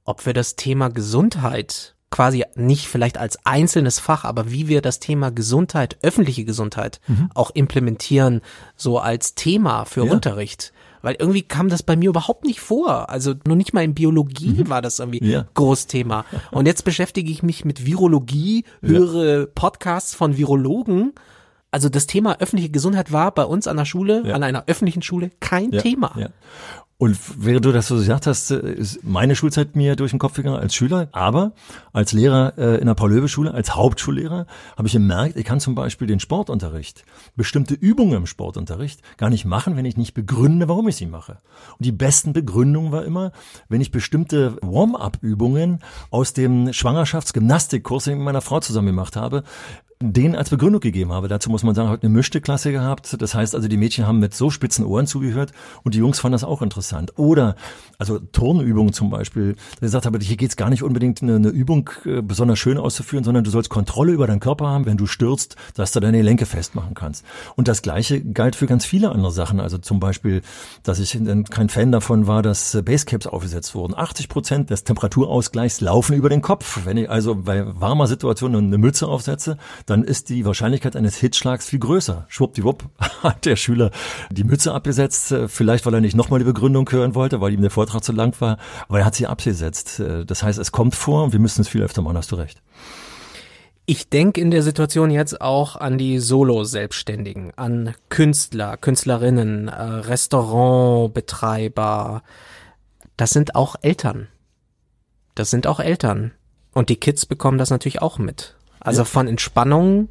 ob 0.05 0.25
wir 0.25 0.33
das 0.33 0.55
Thema 0.55 0.89
Gesundheit 0.89 1.96
quasi 2.09 2.45
nicht 2.55 2.87
vielleicht 2.87 3.17
als 3.17 3.45
einzelnes 3.45 3.99
Fach, 3.99 4.23
aber 4.23 4.51
wie 4.51 4.67
wir 4.67 4.81
das 4.81 4.99
Thema 4.99 5.29
Gesundheit, 5.31 5.97
öffentliche 6.01 6.45
Gesundheit 6.45 6.99
mhm. 7.07 7.29
auch 7.33 7.51
implementieren, 7.53 8.41
so 8.75 8.99
als 8.99 9.35
Thema 9.35 9.85
für 9.85 10.05
ja. 10.05 10.11
Unterricht. 10.11 10.73
Weil 11.01 11.15
irgendwie 11.19 11.43
kam 11.43 11.69
das 11.69 11.83
bei 11.83 11.95
mir 11.95 12.09
überhaupt 12.09 12.43
nicht 12.43 12.59
vor. 12.59 13.09
Also 13.09 13.35
nur 13.45 13.55
nicht 13.55 13.73
mal 13.73 13.83
in 13.83 13.93
Biologie 13.93 14.63
mhm. 14.63 14.69
war 14.69 14.81
das 14.81 14.99
irgendwie 14.99 15.23
ja. 15.23 15.45
Großthema. 15.53 16.25
Und 16.51 16.65
jetzt 16.65 16.83
beschäftige 16.83 17.31
ich 17.31 17.43
mich 17.43 17.65
mit 17.65 17.85
Virologie, 17.85 18.65
höre 18.81 19.39
ja. 19.39 19.45
Podcasts 19.53 20.15
von 20.15 20.37
Virologen. 20.37 21.13
Also 21.71 21.89
das 21.89 22.07
Thema 22.07 22.39
öffentliche 22.39 22.71
Gesundheit 22.71 23.11
war 23.11 23.31
bei 23.31 23.43
uns 23.43 23.67
an 23.67 23.77
der 23.77 23.85
Schule, 23.85 24.23
ja. 24.25 24.33
an 24.33 24.43
einer 24.43 24.63
öffentlichen 24.67 25.01
Schule, 25.01 25.31
kein 25.39 25.71
Thema. 25.71 26.31
Und 26.99 27.15
während 27.37 27.63
du 27.63 27.71
das 27.71 27.87
so 27.87 27.95
gesagt 27.95 28.25
hast, 28.25 28.49
äh, 28.49 28.73
ist 28.73 29.03
meine 29.03 29.35
Schulzeit 29.35 29.75
mir 29.75 29.95
durch 29.95 30.11
den 30.11 30.19
Kopf 30.19 30.33
gegangen 30.33 30.57
als 30.57 30.73
Schüler, 30.73 31.09
aber 31.11 31.51
als 31.93 32.11
Lehrer 32.11 32.57
äh, 32.57 32.79
in 32.79 32.87
der 32.87 32.95
Paul-Löwe-Schule, 32.95 33.53
als 33.53 33.75
Hauptschullehrer, 33.75 34.47
habe 34.75 34.87
ich 34.87 34.93
gemerkt, 34.93 35.37
ich 35.37 35.45
kann 35.45 35.59
zum 35.59 35.75
Beispiel 35.75 36.07
den 36.07 36.19
Sportunterricht, 36.19 37.05
bestimmte 37.35 37.75
Übungen 37.75 38.13
im 38.13 38.25
Sportunterricht 38.25 39.01
gar 39.17 39.29
nicht 39.29 39.45
machen, 39.45 39.77
wenn 39.77 39.85
ich 39.85 39.95
nicht 39.95 40.15
begründe, 40.15 40.67
warum 40.69 40.87
ich 40.87 40.95
sie 40.95 41.05
mache. 41.05 41.37
Und 41.77 41.85
die 41.85 41.91
besten 41.91 42.33
Begründungen 42.33 42.91
war 42.91 43.05
immer, 43.05 43.31
wenn 43.69 43.81
ich 43.81 43.91
bestimmte 43.91 44.57
Warm-up-Übungen 44.63 45.83
aus 46.09 46.33
dem 46.33 46.73
Schwangerschaftsgymnastikkurs, 46.73 48.05
den 48.05 48.13
ich 48.13 48.17
mit 48.17 48.25
meiner 48.25 48.41
Frau 48.41 48.59
zusammen 48.59 48.87
gemacht 48.87 49.15
habe, 49.15 49.43
den 49.99 50.35
als 50.35 50.49
Begründung 50.49 50.79
gegeben 50.79 51.11
habe. 51.11 51.27
Dazu 51.27 51.49
muss 51.49 51.63
man 51.63 51.73
sagen, 51.73 51.89
heute 51.89 52.03
eine 52.03 52.13
mischte 52.13 52.39
Klasse 52.39 52.71
gehabt. 52.71 53.19
Das 53.19 53.33
heißt 53.33 53.55
also, 53.55 53.67
die 53.67 53.77
Mädchen 53.77 54.05
haben 54.05 54.19
mit 54.19 54.33
so 54.33 54.49
spitzen 54.49 54.85
Ohren 54.85 55.07
zugehört 55.07 55.53
und 55.83 55.95
die 55.95 55.99
Jungs 55.99 56.19
fanden 56.19 56.33
das 56.33 56.43
auch 56.43 56.61
interessant. 56.61 56.86
Oder, 57.17 57.55
also 57.97 58.19
Turnübungen 58.19 58.93
zum 58.93 59.09
Beispiel, 59.09 59.55
gesagt 59.79 60.05
habe, 60.05 60.19
hier 60.19 60.37
geht's 60.37 60.55
gar 60.55 60.69
nicht 60.69 60.83
unbedingt 60.83 61.21
eine, 61.21 61.35
eine 61.35 61.49
Übung 61.49 61.89
äh, 62.05 62.21
besonders 62.21 62.59
schön 62.59 62.77
auszuführen, 62.77 63.23
sondern 63.23 63.43
du 63.43 63.49
sollst 63.49 63.69
Kontrolle 63.69 64.11
über 64.11 64.27
deinen 64.27 64.39
Körper 64.39 64.67
haben, 64.67 64.85
wenn 64.85 64.97
du 64.97 65.05
stürzt, 65.05 65.55
dass 65.75 65.91
du 65.91 65.99
deine 65.99 66.17
Gelenke 66.17 66.45
festmachen 66.45 66.93
kannst. 66.93 67.25
Und 67.55 67.67
das 67.67 67.81
Gleiche 67.81 68.21
galt 68.21 68.55
für 68.55 68.67
ganz 68.67 68.85
viele 68.85 69.11
andere 69.11 69.31
Sachen. 69.31 69.59
Also 69.59 69.77
zum 69.77 69.99
Beispiel, 69.99 70.41
dass 70.83 70.99
ich 70.99 71.17
kein 71.49 71.69
Fan 71.69 71.91
davon 71.91 72.27
war, 72.27 72.41
dass 72.41 72.77
Basecaps 72.83 73.27
aufgesetzt 73.27 73.75
wurden. 73.75 73.95
80 73.95 74.29
Prozent 74.29 74.69
des 74.69 74.83
Temperaturausgleichs 74.83 75.81
laufen 75.81 76.15
über 76.15 76.29
den 76.29 76.41
Kopf. 76.41 76.81
Wenn 76.85 76.97
ich 76.97 77.09
also 77.09 77.35
bei 77.35 77.63
warmer 77.79 78.07
Situation 78.07 78.55
eine 78.55 78.77
Mütze 78.77 79.07
aufsetze, 79.07 79.57
dann 79.85 80.03
ist 80.03 80.29
die 80.29 80.45
Wahrscheinlichkeit 80.45 80.95
eines 80.95 81.17
Hitzschlags 81.17 81.67
viel 81.67 81.79
größer. 81.79 82.25
Schwuppdiwupp 82.27 82.85
hat 83.23 83.45
der 83.45 83.55
Schüler 83.55 83.91
die 84.29 84.43
Mütze 84.43 84.73
abgesetzt, 84.73 85.31
äh, 85.31 85.47
vielleicht 85.47 85.85
weil 85.85 85.93
er 85.93 86.01
nicht 86.01 86.15
nochmal 86.15 86.39
die 86.39 86.45
Begründung 86.45 86.76
hören 86.89 87.15
wollte, 87.15 87.41
weil 87.41 87.53
ihm 87.53 87.61
der 87.61 87.71
Vortrag 87.71 88.03
zu 88.03 88.11
lang 88.11 88.39
war, 88.41 88.57
aber 88.87 88.99
er 88.99 89.05
hat 89.05 89.15
sie 89.15 89.27
abgesetzt. 89.27 89.99
Äh, 89.99 90.25
das 90.25 90.43
heißt, 90.43 90.59
es 90.59 90.71
kommt 90.71 90.95
vor 90.95 91.25
und 91.25 91.33
wir 91.33 91.39
müssen 91.39 91.61
es 91.61 91.67
viel 91.67 91.81
öfter 91.81 92.01
machen, 92.01 92.17
hast 92.17 92.31
du 92.31 92.35
recht. 92.35 92.61
Ich 93.89 94.09
denke 94.09 94.41
in 94.41 94.51
der 94.51 94.63
Situation 94.63 95.11
jetzt 95.11 95.39
auch 95.39 95.77
an 95.77 95.97
die 95.97 96.19
Solo-Selbstständigen, 96.19 97.53
an 97.55 97.95
Künstler, 98.09 98.75
Künstlerinnen, 98.75 99.69
äh, 99.69 99.81
Restaurantbetreiber. 99.81 102.21
Das 103.15 103.29
sind 103.29 103.55
auch 103.55 103.77
Eltern. 103.81 104.27
Das 105.35 105.49
sind 105.49 105.67
auch 105.67 105.79
Eltern. 105.79 106.33
Und 106.73 106.89
die 106.89 106.97
Kids 106.97 107.25
bekommen 107.25 107.57
das 107.57 107.69
natürlich 107.69 108.01
auch 108.01 108.19
mit. 108.19 108.57
Also 108.81 109.01
ja. 109.01 109.05
von 109.05 109.27
Entspannung 109.27 110.09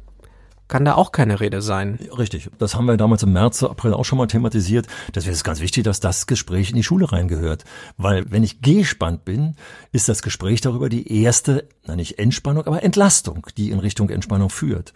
kann 0.67 0.85
da 0.85 0.95
auch 0.95 1.11
keine 1.11 1.39
Rede 1.39 1.61
sein. 1.61 1.99
Richtig. 2.17 2.49
Das 2.57 2.75
haben 2.75 2.85
wir 2.85 2.97
damals 2.97 3.23
im 3.23 3.33
März, 3.33 3.63
April 3.63 3.93
auch 3.93 4.05
schon 4.05 4.17
mal 4.17 4.27
thematisiert. 4.27 4.87
Deswegen 5.13 5.31
ist 5.31 5.39
es 5.39 5.43
ganz 5.43 5.59
wichtig, 5.59 5.83
dass 5.83 5.99
das 5.99 6.27
Gespräch 6.27 6.69
in 6.69 6.75
die 6.75 6.83
Schule 6.83 7.11
reingehört. 7.11 7.63
Weil 7.97 8.29
wenn 8.31 8.43
ich 8.43 8.61
gespannt 8.61 9.25
bin, 9.25 9.55
ist 9.91 10.09
das 10.09 10.21
Gespräch 10.21 10.61
darüber 10.61 10.89
die 10.89 11.21
erste, 11.21 11.67
na 11.85 11.95
nicht 11.95 12.19
Entspannung, 12.19 12.65
aber 12.65 12.83
Entlastung, 12.83 13.47
die 13.57 13.71
in 13.71 13.79
Richtung 13.79 14.09
Entspannung 14.09 14.49
führt. 14.49 14.93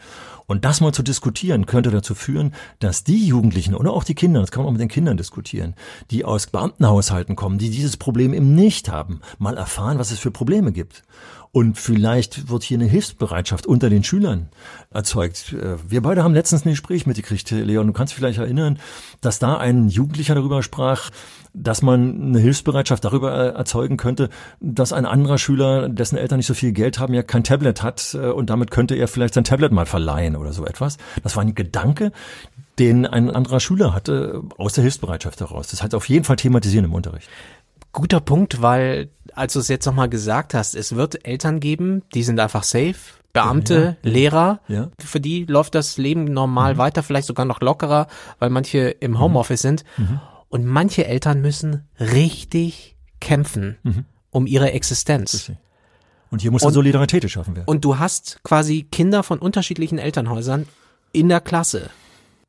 Und 0.47 0.65
das 0.65 0.81
mal 0.81 0.91
zu 0.91 1.03
diskutieren, 1.03 1.65
könnte 1.65 1.91
dazu 1.91 2.13
führen, 2.13 2.53
dass 2.79 3.05
die 3.05 3.25
Jugendlichen 3.25 3.73
oder 3.73 3.93
auch 3.93 4.03
die 4.03 4.15
Kinder, 4.15 4.41
das 4.41 4.51
kann 4.51 4.63
man 4.63 4.67
auch 4.67 4.73
mit 4.73 4.81
den 4.81 4.89
Kindern 4.89 5.15
diskutieren, 5.15 5.75
die 6.09 6.25
aus 6.25 6.47
Beamtenhaushalten 6.47 7.37
kommen, 7.37 7.57
die 7.57 7.69
dieses 7.69 7.95
Problem 7.95 8.33
eben 8.33 8.53
nicht 8.53 8.89
haben, 8.89 9.21
mal 9.37 9.55
erfahren, 9.55 9.97
was 9.97 10.11
es 10.11 10.19
für 10.19 10.31
Probleme 10.31 10.73
gibt. 10.73 11.03
Und 11.53 11.77
vielleicht 11.77 12.49
wird 12.49 12.63
hier 12.63 12.77
eine 12.77 12.87
Hilfsbereitschaft 12.87 13.65
unter 13.67 13.89
den 13.89 14.05
Schülern 14.05 14.47
erzeugt. 14.89 15.53
Äh, 15.53 15.75
wir 15.85 16.01
beide 16.01 16.23
haben 16.23 16.33
letztens 16.33 16.65
ein 16.65 16.69
Gespräch 16.69 17.05
mitgekriegt, 17.05 17.51
Leon. 17.51 17.87
Du 17.87 17.93
kannst 17.93 18.11
dich 18.11 18.17
vielleicht 18.17 18.39
erinnern, 18.39 18.79
dass 19.19 19.39
da 19.39 19.57
ein 19.57 19.89
Jugendlicher 19.89 20.33
darüber 20.33 20.63
sprach, 20.63 21.09
dass 21.53 21.81
man 21.81 22.21
eine 22.21 22.39
Hilfsbereitschaft 22.39 23.03
darüber 23.03 23.33
äh, 23.33 23.57
erzeugen 23.57 23.97
könnte, 23.97 24.29
dass 24.61 24.93
ein 24.93 25.05
anderer 25.05 25.37
Schüler, 25.37 25.89
dessen 25.89 26.17
Eltern 26.17 26.37
nicht 26.37 26.47
so 26.47 26.53
viel 26.53 26.71
Geld 26.71 26.99
haben, 26.99 27.13
ja 27.13 27.23
kein 27.23 27.43
Tablet 27.43 27.83
hat 27.83 28.13
äh, 28.13 28.27
und 28.27 28.49
damit 28.49 28.71
könnte 28.71 28.95
er 28.95 29.09
vielleicht 29.09 29.33
sein 29.33 29.43
Tablet 29.43 29.73
mal 29.73 29.85
verleihen 29.85 30.37
oder 30.37 30.53
so 30.53 30.65
etwas. 30.65 30.97
Das 31.23 31.35
war 31.35 31.43
ein 31.43 31.53
Gedanke, 31.53 32.13
den 32.79 33.05
ein 33.05 33.29
anderer 33.29 33.59
Schüler 33.59 33.93
hatte 33.93 34.41
aus 34.57 34.73
der 34.73 34.83
Hilfsbereitschaft 34.83 35.41
heraus. 35.41 35.67
Das 35.67 35.83
heißt 35.83 35.93
auf 35.93 36.07
jeden 36.07 36.23
Fall 36.23 36.37
thematisieren 36.37 36.85
im 36.85 36.93
Unterricht. 36.93 37.29
Guter 37.93 38.21
Punkt, 38.21 38.61
weil, 38.61 39.09
als 39.33 39.53
du 39.53 39.59
es 39.59 39.67
jetzt 39.67 39.85
nochmal 39.85 40.09
gesagt 40.09 40.53
hast, 40.53 40.75
es 40.75 40.95
wird 40.95 41.25
Eltern 41.25 41.59
geben, 41.59 42.03
die 42.13 42.23
sind 42.23 42.39
einfach 42.39 42.63
safe. 42.63 42.95
Beamte, 43.33 43.97
ja, 44.03 44.09
Lehrer, 44.09 44.59
ja. 44.67 44.89
für 44.99 45.21
die 45.21 45.45
läuft 45.45 45.73
das 45.73 45.97
Leben 45.97 46.25
normal 46.25 46.73
mhm. 46.73 46.77
weiter, 46.79 47.01
vielleicht 47.01 47.27
sogar 47.27 47.45
noch 47.45 47.61
lockerer, 47.61 48.07
weil 48.39 48.49
manche 48.49 48.89
im 48.89 49.11
mhm. 49.11 49.19
Homeoffice 49.19 49.63
mhm. 49.63 49.67
sind. 49.67 49.83
Mhm. 49.97 50.19
Und 50.49 50.65
manche 50.65 51.05
Eltern 51.05 51.41
müssen 51.41 51.87
richtig 51.97 52.97
kämpfen 53.21 53.77
mhm. 53.83 54.05
um 54.31 54.47
ihre 54.47 54.73
Existenz. 54.73 55.49
Und 56.29 56.41
hier 56.41 56.51
muss 56.51 56.63
eine 56.63 56.73
Solidarität 56.73 57.21
geschaffen 57.21 57.55
werden. 57.55 57.67
Und 57.67 57.85
du 57.85 57.99
hast 57.99 58.41
quasi 58.43 58.83
Kinder 58.83 59.23
von 59.23 59.39
unterschiedlichen 59.39 59.97
Elternhäusern 59.97 60.67
in 61.13 61.29
der 61.29 61.39
Klasse. 61.39 61.89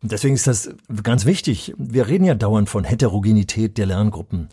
Deswegen 0.03 0.35
ist 0.35 0.49
das 0.49 0.71
ganz 1.03 1.27
wichtig. 1.27 1.73
Wir 1.79 2.09
reden 2.09 2.25
ja 2.25 2.35
dauernd 2.35 2.69
von 2.69 2.83
Heterogenität 2.83 3.79
der 3.79 3.87
Lerngruppen. 3.87 4.49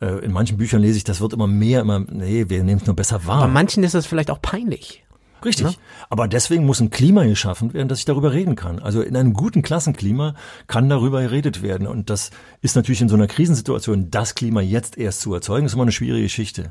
Äh, 0.00 0.24
in 0.24 0.32
manchen 0.32 0.56
Büchern 0.56 0.80
lese 0.80 0.96
ich, 0.96 1.04
das 1.04 1.20
wird 1.20 1.34
immer 1.34 1.46
mehr, 1.46 1.82
immer, 1.82 2.00
nee, 2.00 2.46
wir 2.48 2.64
nehmen 2.64 2.80
es 2.80 2.86
nur 2.86 2.96
besser 2.96 3.26
wahr. 3.26 3.42
Bei 3.42 3.48
manchen 3.48 3.84
ist 3.84 3.94
es 3.94 4.06
vielleicht 4.06 4.30
auch 4.30 4.40
peinlich. 4.40 5.04
Richtig. 5.44 5.66
Ne? 5.66 5.74
Aber 6.08 6.28
deswegen 6.28 6.64
muss 6.64 6.80
ein 6.80 6.90
Klima 6.90 7.24
geschaffen 7.24 7.74
werden, 7.74 7.88
dass 7.88 7.98
ich 7.98 8.04
darüber 8.04 8.32
reden 8.32 8.56
kann. 8.56 8.78
Also 8.78 9.02
in 9.02 9.16
einem 9.16 9.34
guten 9.34 9.62
Klassenklima 9.62 10.34
kann 10.66 10.88
darüber 10.88 11.22
geredet 11.22 11.62
werden. 11.62 11.86
Und 11.86 12.10
das 12.10 12.30
ist 12.62 12.76
natürlich 12.76 13.02
in 13.02 13.08
so 13.08 13.14
einer 13.14 13.26
Krisensituation, 13.26 14.10
das 14.10 14.34
Klima 14.34 14.60
jetzt 14.60 14.96
erst 14.96 15.20
zu 15.20 15.34
erzeugen, 15.34 15.66
ist 15.66 15.74
immer 15.74 15.82
eine 15.82 15.92
schwierige 15.92 16.22
Geschichte. 16.22 16.70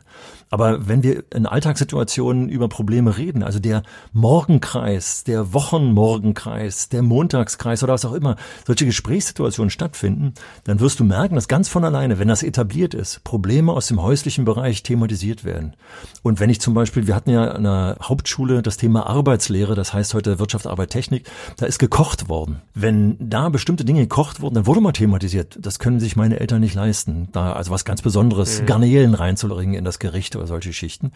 Aber 0.50 0.88
wenn 0.88 1.04
wir 1.04 1.24
in 1.34 1.46
Alltagssituationen 1.46 2.50
über 2.50 2.68
Probleme 2.68 3.18
reden, 3.18 3.44
also 3.44 3.60
der 3.60 3.84
Morgenkreis, 4.12 5.24
der 5.24 5.54
Wochenmorgenkreis, 5.54 6.90
der 6.90 7.04
Montagskreis 7.04 7.84
oder 7.84 7.94
was 7.94 8.06
auch 8.06 8.14
immer, 8.14 8.38
solche 8.66 8.86
Gesprächssituationen 8.86 9.70
stattfinden, 9.70 10.34
dann 10.64 10.80
wirst 10.80 11.00
du 11.00 11.04
merken, 11.04 11.36
dass 11.36 11.48
ganz 11.48 11.70
von 11.70 11.84
alleine, 11.84 12.18
wenn 12.20 12.28
das 12.28 12.44
etabliert 12.44 12.94
ist, 12.94 13.24
Probleme 13.24 13.72
aus 13.72 13.88
dem 13.88 14.02
häuslichen 14.02 14.46
Bereich 14.46 14.82
thematisiert 14.84 15.44
werden. 15.44 15.76
Und 16.24 16.40
wenn 16.40 16.50
ich 16.50 16.60
zum 16.60 16.74
Beispiel, 16.74 17.08
wir 17.08 17.16
hatten 17.16 17.30
ja 17.30 17.52
an 17.52 17.66
einer 17.66 17.98
Hauptschule 18.02 18.62
das 18.67 18.78
Thema 18.78 19.08
Arbeitslehre, 19.08 19.76
das 19.76 19.93
heißt 19.93 20.13
heute 20.13 20.39
Wirtschaft, 20.39 20.67
Arbeit, 20.67 20.89
Technik, 20.89 21.30
da 21.58 21.65
ist 21.65 21.80
gekocht 21.80 22.30
worden. 22.30 22.62
Wenn 22.73 23.17
da 23.19 23.49
bestimmte 23.49 23.86
Dinge 23.86 24.02
gekocht 24.02 24.41
wurden, 24.41 24.56
dann 24.56 24.65
wurde 24.65 24.82
mal 24.82 24.91
thematisiert. 24.91 25.58
Das 25.60 25.80
können 25.80 25.99
sich 25.99 26.15
meine 26.15 26.39
Eltern 26.39 26.62
nicht 26.62 26.76
leisten. 26.76 27.30
Da 27.32 27.54
also 27.54 27.71
was 27.71 27.86
ganz 27.86 28.02
Besonderes, 28.02 28.62
mhm. 28.62 28.65
Garnelen 28.65 29.13
reinzulegen 29.13 29.73
in 29.73 29.86
das 29.86 29.99
Gericht 29.99 30.36
oder 30.36 30.47
solche 30.47 30.73
Schichten. 30.73 31.12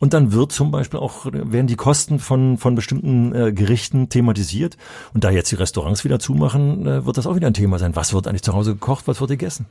Und 0.00 0.14
dann 0.14 0.32
wird 0.32 0.52
zum 0.52 0.70
Beispiel 0.70 1.00
auch, 1.00 1.26
werden 1.26 1.66
die 1.66 1.76
Kosten 1.76 2.18
von, 2.18 2.58
von 2.58 2.74
bestimmten 2.74 3.34
äh, 3.34 3.52
Gerichten 3.52 4.08
thematisiert. 4.08 4.76
Und 5.14 5.24
da 5.24 5.30
jetzt 5.30 5.50
die 5.50 5.56
Restaurants 5.56 6.04
wieder 6.04 6.18
zumachen, 6.18 6.86
äh, 6.86 7.06
wird 7.06 7.16
das 7.16 7.26
auch 7.26 7.36
wieder 7.36 7.46
ein 7.46 7.54
Thema 7.54 7.78
sein. 7.78 7.96
Was 7.96 8.12
wird 8.12 8.26
eigentlich 8.26 8.42
zu 8.42 8.52
Hause 8.52 8.72
gekocht, 8.74 9.06
was 9.08 9.20
wird 9.20 9.30
gegessen? 9.30 9.66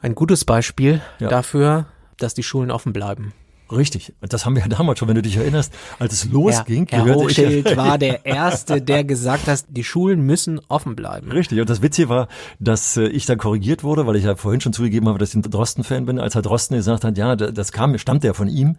Ein 0.00 0.14
gutes 0.14 0.44
Beispiel 0.44 1.00
ja. 1.18 1.28
dafür, 1.28 1.86
dass 2.18 2.34
die 2.34 2.42
Schulen 2.42 2.70
offen 2.70 2.92
bleiben. 2.92 3.32
Richtig. 3.72 4.12
Das 4.20 4.44
haben 4.44 4.56
wir 4.56 4.62
ja 4.62 4.68
damals 4.76 4.98
schon, 4.98 5.08
wenn 5.08 5.14
du 5.14 5.22
dich 5.22 5.36
erinnerst, 5.36 5.72
als 5.98 6.12
es 6.12 6.24
losging. 6.30 6.86
Herr, 6.90 7.04
Herr 7.06 7.14
Hochschild 7.14 7.70
ich, 7.70 7.76
war 7.76 7.98
der 7.98 8.26
Erste, 8.26 8.82
der 8.82 9.04
gesagt 9.04 9.46
hat, 9.46 9.64
die 9.68 9.84
Schulen 9.84 10.20
müssen 10.20 10.60
offen 10.68 10.94
bleiben. 10.96 11.30
Richtig. 11.32 11.60
Und 11.60 11.70
das 11.70 11.82
Witzige 11.82 12.08
war, 12.08 12.28
dass 12.58 12.96
äh, 12.96 13.06
ich 13.06 13.26
dann 13.26 13.38
korrigiert 13.38 13.82
wurde, 13.82 14.06
weil 14.06 14.16
ich 14.16 14.24
ja 14.24 14.36
vorhin 14.36 14.60
schon 14.60 14.72
zugegeben 14.72 15.08
habe, 15.08 15.18
dass 15.18 15.30
ich 15.30 15.36
ein 15.36 15.42
Drosten-Fan 15.42 16.06
bin. 16.06 16.18
Als 16.18 16.34
Herr 16.34 16.42
Drosten 16.42 16.76
gesagt 16.76 17.04
hat, 17.04 17.16
ja, 17.16 17.36
das 17.36 17.72
kam, 17.72 17.96
stammt 17.98 18.24
ja 18.24 18.34
von 18.34 18.48
ihm. 18.48 18.76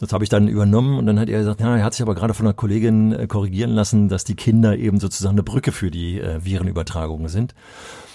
Das 0.00 0.12
habe 0.12 0.24
ich 0.24 0.30
dann 0.30 0.48
übernommen. 0.48 0.98
Und 0.98 1.06
dann 1.06 1.20
hat 1.20 1.28
er 1.28 1.40
gesagt, 1.40 1.60
ja, 1.60 1.76
er 1.76 1.84
hat 1.84 1.94
sich 1.94 2.02
aber 2.02 2.14
gerade 2.14 2.34
von 2.34 2.46
einer 2.46 2.54
Kollegin 2.54 3.12
äh, 3.12 3.26
korrigieren 3.26 3.70
lassen, 3.70 4.08
dass 4.08 4.24
die 4.24 4.34
Kinder 4.34 4.76
eben 4.76 4.98
sozusagen 5.00 5.34
eine 5.34 5.42
Brücke 5.42 5.72
für 5.72 5.90
die 5.90 6.20
äh, 6.20 6.44
Virenübertragungen 6.44 7.28
sind. 7.28 7.54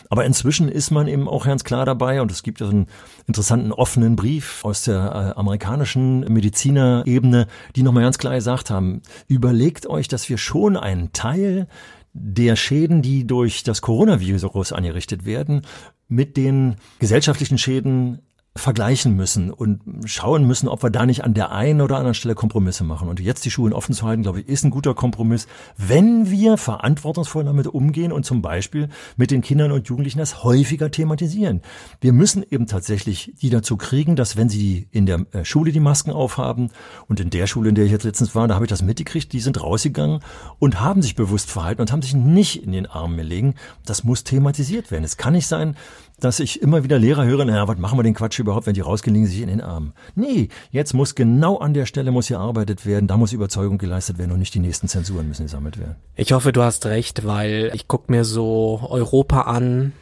Aber 0.10 0.26
inzwischen 0.26 0.70
ist 0.70 0.91
man 0.91 1.08
eben 1.08 1.28
auch 1.28 1.46
ganz 1.46 1.63
klar 1.63 1.86
dabei 1.86 2.22
und 2.22 2.32
es 2.32 2.43
gibt 2.43 2.62
ja 2.62 2.70
einen 2.70 2.88
interessanten 3.28 3.72
offenen 3.72 4.15
Brief 4.15 4.63
aus 4.63 4.84
der 4.84 5.34
äh, 5.36 5.39
amerikanischen 5.39 6.22
Medizinerebene, 6.22 7.48
die 7.76 7.84
nochmal 7.84 8.04
ganz 8.04 8.17
klar 8.17 8.36
gesagt 8.36 8.70
haben, 8.70 9.02
überlegt 9.28 9.88
euch, 9.88 10.08
dass 10.08 10.30
wir 10.30 10.38
schon 10.38 10.78
einen 10.78 11.13
Teil 11.13 11.67
der 12.13 12.56
Schäden, 12.56 13.02
die 13.02 13.28
durch 13.28 13.63
das 13.63 13.82
Coronavirus 13.82 14.74
angerichtet 14.74 15.26
werden, 15.26 15.62
mit 16.08 16.38
den 16.38 16.78
gesellschaftlichen 17.00 17.58
Schäden 17.58 18.20
vergleichen 18.58 19.15
müssen 19.15 19.52
und 19.52 19.82
schauen 20.06 20.46
müssen, 20.46 20.67
ob 20.67 20.84
wir 20.84 20.89
da 20.89 21.06
nicht 21.06 21.24
an 21.24 21.34
der 21.34 21.52
einen 21.52 21.82
oder 21.82 21.98
anderen 21.98 22.13
Stelle 22.13 22.36
Kompromisse 22.36 22.84
machen. 22.84 23.08
Und 23.08 23.20
jetzt 23.20 23.46
die 23.46 23.52
Schulen 23.52 23.74
offen 23.74 23.93
zu 23.93 24.06
halten, 24.06 24.24
glaube 24.24 24.41
ich, 24.41 24.48
ist 24.48 24.63
ein 24.63 24.70
guter 24.70 24.93
Kompromiss, 24.93 25.48
wenn 25.78 26.30
wir 26.30 26.58
verantwortungsvoll 26.58 27.46
damit 27.46 27.67
umgehen 27.67 28.12
und 28.12 28.26
zum 28.26 28.41
Beispiel 28.41 28.89
mit 29.15 29.32
den 29.32 29.41
Kindern 29.41 29.72
und 29.72 29.88
Jugendlichen 29.88 30.20
das 30.20 30.43
häufiger 30.43 30.91
thematisieren. 30.91 31.62
Wir 32.02 32.13
müssen 32.13 32.43
eben 32.50 32.67
tatsächlich 32.67 33.34
die 33.41 33.50
dazu 33.50 33.78
kriegen, 33.78 34.15
dass 34.15 34.38
wenn 34.38 34.50
sie 34.50 34.88
in 34.91 35.06
der 35.06 35.26
äh, 35.32 35.46
Schule 35.46 35.72
die 35.72 35.80
Masken 35.80 36.12
aufhaben 36.12 36.72
und 37.08 37.20
in 37.20 37.30
der 37.30 37.48
Schule, 37.48 37.70
in 37.70 37.76
der 37.76 37.86
ich 37.86 37.91
jetzt 37.91 38.04
letztens 38.04 38.36
war, 38.36 38.48
da 38.48 38.56
habe 38.56 38.65
ich 38.65 38.70
das 38.70 38.82
mitgekriegt, 38.82 39.32
die 39.34 39.39
sind 39.39 39.62
rausgegangen 39.62 40.20
und 40.60 40.82
haben 40.82 41.02
sich 41.02 41.15
bewusst 41.15 41.50
verhalten 41.50 41.82
und 41.82 41.91
haben 41.91 42.02
sich 42.02 42.13
nicht 42.13 42.63
in 42.63 42.72
den 42.72 42.86
Arm 42.86 43.17
gelegen. 43.17 43.56
Das 43.86 44.04
muss 44.04 44.24
thematisiert 44.24 44.91
werden. 44.91 45.04
Es 45.04 45.17
kann 45.17 45.34
nicht 45.34 45.48
sein, 45.48 45.76
dass 46.20 46.40
ich 46.40 46.62
immer 46.62 46.84
wieder 46.84 46.98
Lehrer 46.98 47.26
höre, 47.26 47.46
naja, 47.46 47.68
was 47.68 47.78
machen 47.78 47.98
wir 47.98 48.04
den 48.04 48.16
Quatsch 48.16 48.40
überhaupt, 48.40 48.66
wenn 48.66 48.74
die 48.74 48.82
rausgehen, 48.82 49.14
liegen 49.14 49.28
sich 49.28 49.42
in 49.42 49.50
den 49.50 49.62
Armen. 49.62 49.94
Nee, 50.16 50.50
jetzt 50.72 50.94
muss 50.94 51.16
genau 51.16 51.58
an 51.58 51.74
der 51.74 51.86
Stelle 51.86 52.12
muss 52.12 52.28
gearbeitet 52.28 52.86
werden, 52.86 53.08
da 53.08 53.18
muss 53.18 53.34
Überzeugung 53.34 53.78
geleistet 53.78 54.18
werden 54.18 54.32
und 54.32 54.40
nicht 54.40 54.54
die 54.54 54.60
nächsten 54.60 54.88
Zensuren 54.88 55.28
müssen 55.28 55.44
gesammelt 55.44 55.78
werden. 55.78 55.96
Ich 56.16 56.32
hoffe, 56.32 56.52
du 56.52 56.64
hast 56.64 56.86
recht, 56.88 57.26
weil 57.26 57.72
ich 57.74 57.88
guck 57.88 58.10
mir 58.10 58.26
so 58.26 58.82
Europa 58.90 59.42
an 59.42 59.94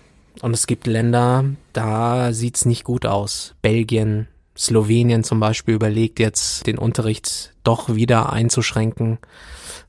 und 0.42 0.54
es 0.54 0.68
gibt 0.68 0.88
Länder, 0.88 1.46
da 1.74 2.32
sieht's 2.32 2.66
nicht 2.66 2.84
gut 2.84 3.06
aus. 3.06 3.56
Belgien, 3.62 4.28
Slowenien 4.58 5.24
zum 5.24 5.40
Beispiel 5.40 5.76
überlegt 5.76 6.20
jetzt, 6.20 6.66
den 6.68 6.78
Unterricht 6.78 7.54
doch 7.64 7.96
wieder 7.96 8.32
einzuschränken. 8.32 9.20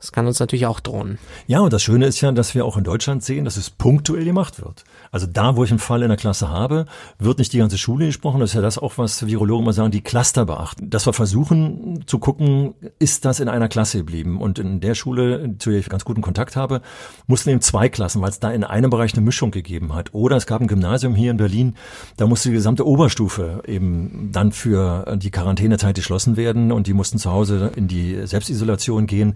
Das 0.01 0.13
kann 0.13 0.27
uns 0.27 0.41
natürlich 0.41 0.67
auch 0.67 0.81
drohen. 0.81 1.19
Ja, 1.47 1.61
und 1.61 1.73
das 1.73 1.83
Schöne 1.83 2.07
ist 2.07 2.21
ja, 2.21 2.31
dass 2.33 2.55
wir 2.55 2.65
auch 2.65 2.77
in 2.77 2.85
Deutschland 2.85 3.25
sehen, 3.25 3.45
dass 3.45 3.57
es 3.57 3.71
punktuell 3.71 4.25
gemacht 4.25 4.63
wird. 4.63 4.85
Also 5.11 5.27
da, 5.27 5.57
wo 5.57 5.65
ich 5.65 5.71
einen 5.71 5.79
Fall 5.79 6.03
in 6.03 6.09
der 6.09 6.19
Klasse 6.19 6.51
habe, 6.51 6.87
wird 7.19 7.39
nicht 7.39 7.53
die 7.53 7.59
ganze 7.59 7.79
Schule 7.79 8.07
gesprochen. 8.07 8.41
Das 8.41 8.51
ist 8.51 8.55
ja 8.55 8.61
das 8.61 8.79
auch, 8.79 8.99
was 8.99 9.27
Virologen 9.27 9.65
immer 9.65 9.73
sagen, 9.73 9.91
die 9.91 10.03
Cluster 10.03 10.45
beachten. 10.45 10.91
Dass 10.91 11.07
wir 11.07 11.13
versuchen 11.13 12.05
zu 12.07 12.19
gucken, 12.19 12.75
ist 12.99 13.25
das 13.25 13.41
in 13.41 13.49
einer 13.49 13.69
Klasse 13.69 13.99
geblieben? 13.99 14.41
Und 14.41 14.59
in 14.59 14.81
der 14.81 14.95
Schule, 14.95 15.55
zu 15.59 15.71
der 15.71 15.79
ich 15.81 15.89
ganz 15.89 16.05
guten 16.05 16.23
Kontakt 16.23 16.57
habe, 16.57 16.83
mussten 17.27 17.51
eben 17.51 17.61
zwei 17.61 17.89
Klassen, 17.89 18.21
weil 18.21 18.31
es 18.31 18.41
da 18.41 18.51
in 18.51 18.65
einem 18.65 18.91
Bereich 18.91 19.15
eine 19.15 19.25
Mischung 19.25 19.51
gegeben 19.51 19.95
hat. 19.95 20.13
Oder 20.13 20.37
es 20.37 20.47
gab 20.47 20.61
ein 20.61 20.69
Gymnasium 20.69 21.15
hier 21.15 21.31
in 21.31 21.37
Berlin, 21.39 21.75
da 22.17 22.27
musste 22.27 22.51
die 22.51 22.55
gesamte 22.55 22.87
Oberstufe 22.87 23.63
eben 23.67 24.31
dann 24.33 24.53
für 24.57 25.17
die 25.17 25.31
Quarantänezeit 25.31 25.95
geschlossen 25.95 26.37
werden 26.37 26.73
und 26.73 26.87
die 26.87 26.95
mussten 26.95 27.19
zu 27.19 27.31
Hause 27.31 27.73
in 27.77 27.89
die 27.89 28.27
Selbstisolation 28.27 29.07
gehen 29.07 29.35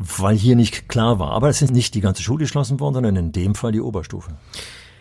weil 0.00 0.34
hier 0.34 0.56
nicht 0.56 0.88
klar 0.88 1.18
war. 1.18 1.32
Aber 1.32 1.48
es 1.48 1.60
ist 1.60 1.72
nicht 1.72 1.94
die 1.94 2.00
ganze 2.00 2.22
Schule 2.22 2.44
geschlossen 2.44 2.80
worden, 2.80 2.94
sondern 2.94 3.16
in 3.16 3.32
dem 3.32 3.54
Fall 3.54 3.70
die 3.72 3.82
Oberstufe. 3.82 4.30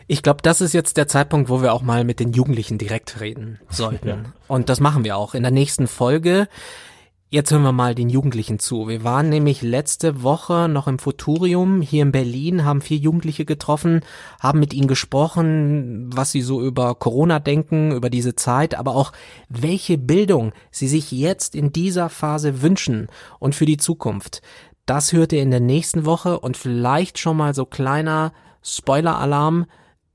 Ich 0.07 0.23
glaube, 0.23 0.41
das 0.41 0.59
ist 0.59 0.73
jetzt 0.73 0.97
der 0.97 1.07
Zeitpunkt, 1.07 1.49
wo 1.49 1.61
wir 1.61 1.71
auch 1.71 1.83
mal 1.83 2.03
mit 2.03 2.19
den 2.19 2.33
Jugendlichen 2.33 2.77
direkt 2.77 3.21
reden 3.21 3.59
sollten. 3.69 4.07
Ja. 4.07 4.17
Und 4.47 4.67
das 4.67 4.79
machen 4.79 5.03
wir 5.03 5.15
auch 5.15 5.33
in 5.33 5.43
der 5.43 5.51
nächsten 5.51 5.87
Folge. 5.87 6.47
Jetzt 7.31 7.51
hören 7.51 7.61
wir 7.61 7.71
mal 7.73 7.93
den 7.93 8.09
Jugendlichen 8.09 8.57
zu. 8.57 8.87
Wir 8.87 9.03
waren 9.03 9.29
nämlich 9.29 9.61
letzte 9.61 10.23
Woche 10.23 10.67
noch 10.67 10.87
im 10.87 10.97
Futurium 10.97 11.79
hier 11.79 12.01
in 12.01 12.11
Berlin, 12.11 12.65
haben 12.65 12.81
vier 12.81 12.97
Jugendliche 12.97 13.45
getroffen, 13.45 14.01
haben 14.39 14.59
mit 14.59 14.73
ihnen 14.73 14.87
gesprochen, 14.87 16.09
was 16.11 16.31
sie 16.31 16.41
so 16.41 16.59
über 16.59 16.95
Corona 16.95 17.37
denken, 17.37 17.91
über 17.91 18.09
diese 18.09 18.33
Zeit, 18.33 18.73
aber 18.73 18.95
auch 18.95 19.11
welche 19.47 19.99
Bildung 19.99 20.53
sie 20.71 20.87
sich 20.87 21.11
jetzt 21.11 21.53
in 21.53 21.71
dieser 21.71 22.09
Phase 22.09 22.63
wünschen 22.63 23.09
und 23.37 23.53
für 23.53 23.67
die 23.67 23.77
Zukunft. 23.77 24.41
Das 24.87 25.13
hört 25.13 25.31
ihr 25.31 25.43
in 25.43 25.51
der 25.51 25.59
nächsten 25.59 26.05
Woche 26.05 26.39
und 26.39 26.57
vielleicht 26.57 27.19
schon 27.19 27.37
mal 27.37 27.53
so 27.53 27.67
kleiner 27.67 28.33
Spoiler-Alarm. 28.63 29.67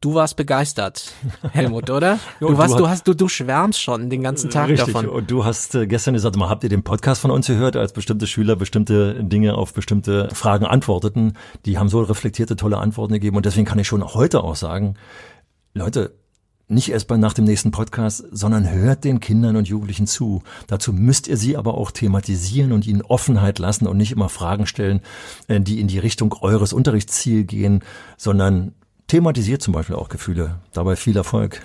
Du 0.05 0.13
warst 0.13 0.37
begeistert, 0.37 1.15
Helmut, 1.53 1.89
oder? 1.89 2.19
du, 2.39 2.59
warst, 2.59 2.79
du, 2.79 2.87
hast, 2.91 3.09
du, 3.09 3.15
du 3.15 3.27
schwärmst 3.27 3.81
schon 3.81 4.11
den 4.11 4.23
ganzen 4.23 4.51
Tag 4.51 4.69
richtig. 4.69 4.93
davon. 4.93 5.09
Und 5.09 5.31
du 5.31 5.47
hast 5.47 5.75
äh, 5.75 5.87
gestern 5.87 6.13
gesagt, 6.13 6.37
mal 6.37 6.51
habt 6.51 6.63
ihr 6.63 6.69
den 6.69 6.83
Podcast 6.83 7.23
von 7.23 7.31
uns 7.31 7.47
gehört, 7.47 7.75
als 7.75 7.95
bestimmte 7.95 8.27
Schüler 8.27 8.55
bestimmte 8.55 9.25
Dinge 9.25 9.55
auf 9.55 9.73
bestimmte 9.73 10.29
Fragen 10.35 10.67
antworteten. 10.67 11.39
Die 11.65 11.79
haben 11.79 11.89
so 11.89 12.03
reflektierte, 12.03 12.55
tolle 12.55 12.77
Antworten 12.77 13.15
gegeben. 13.15 13.39
Und 13.39 13.47
deswegen 13.47 13.65
kann 13.65 13.79
ich 13.79 13.89
schon 13.89 14.05
heute 14.05 14.45
auch 14.45 14.57
sagen, 14.57 14.97
Leute, 15.73 16.13
nicht 16.69 16.91
erst 16.91 17.09
bei, 17.09 17.17
nach 17.17 17.33
dem 17.33 17.47
nächsten 17.47 17.71
Podcast, 17.71 18.27
sondern 18.31 18.71
hört 18.71 19.05
den 19.05 19.21
Kindern 19.21 19.57
und 19.57 19.69
Jugendlichen 19.69 20.07
zu. 20.07 20.43
Dazu 20.67 20.93
müsst 20.93 21.29
ihr 21.29 21.39
sie 21.39 21.57
aber 21.57 21.79
auch 21.79 21.91
thematisieren 21.91 22.73
und 22.73 22.87
ihnen 22.87 23.01
Offenheit 23.01 23.59
lassen 23.59 23.87
und 23.87 23.97
nicht 23.97 24.13
immer 24.13 24.29
Fragen 24.29 24.67
stellen, 24.67 25.01
äh, 25.49 25.63
die 25.63 25.81
in 25.81 25.89
die 25.89 25.99
Richtung 25.99 26.35
eures 26.43 26.75
Unterrichtsziel 26.75 27.45
gehen, 27.45 27.83
sondern 28.19 28.75
thematisiert 29.07 29.63
zum 29.63 29.73
Beispiel 29.73 29.97
auch 29.97 30.09
Gefühle. 30.09 30.61
Dabei 30.73 30.97
viel 30.97 31.17
Erfolg. 31.17 31.63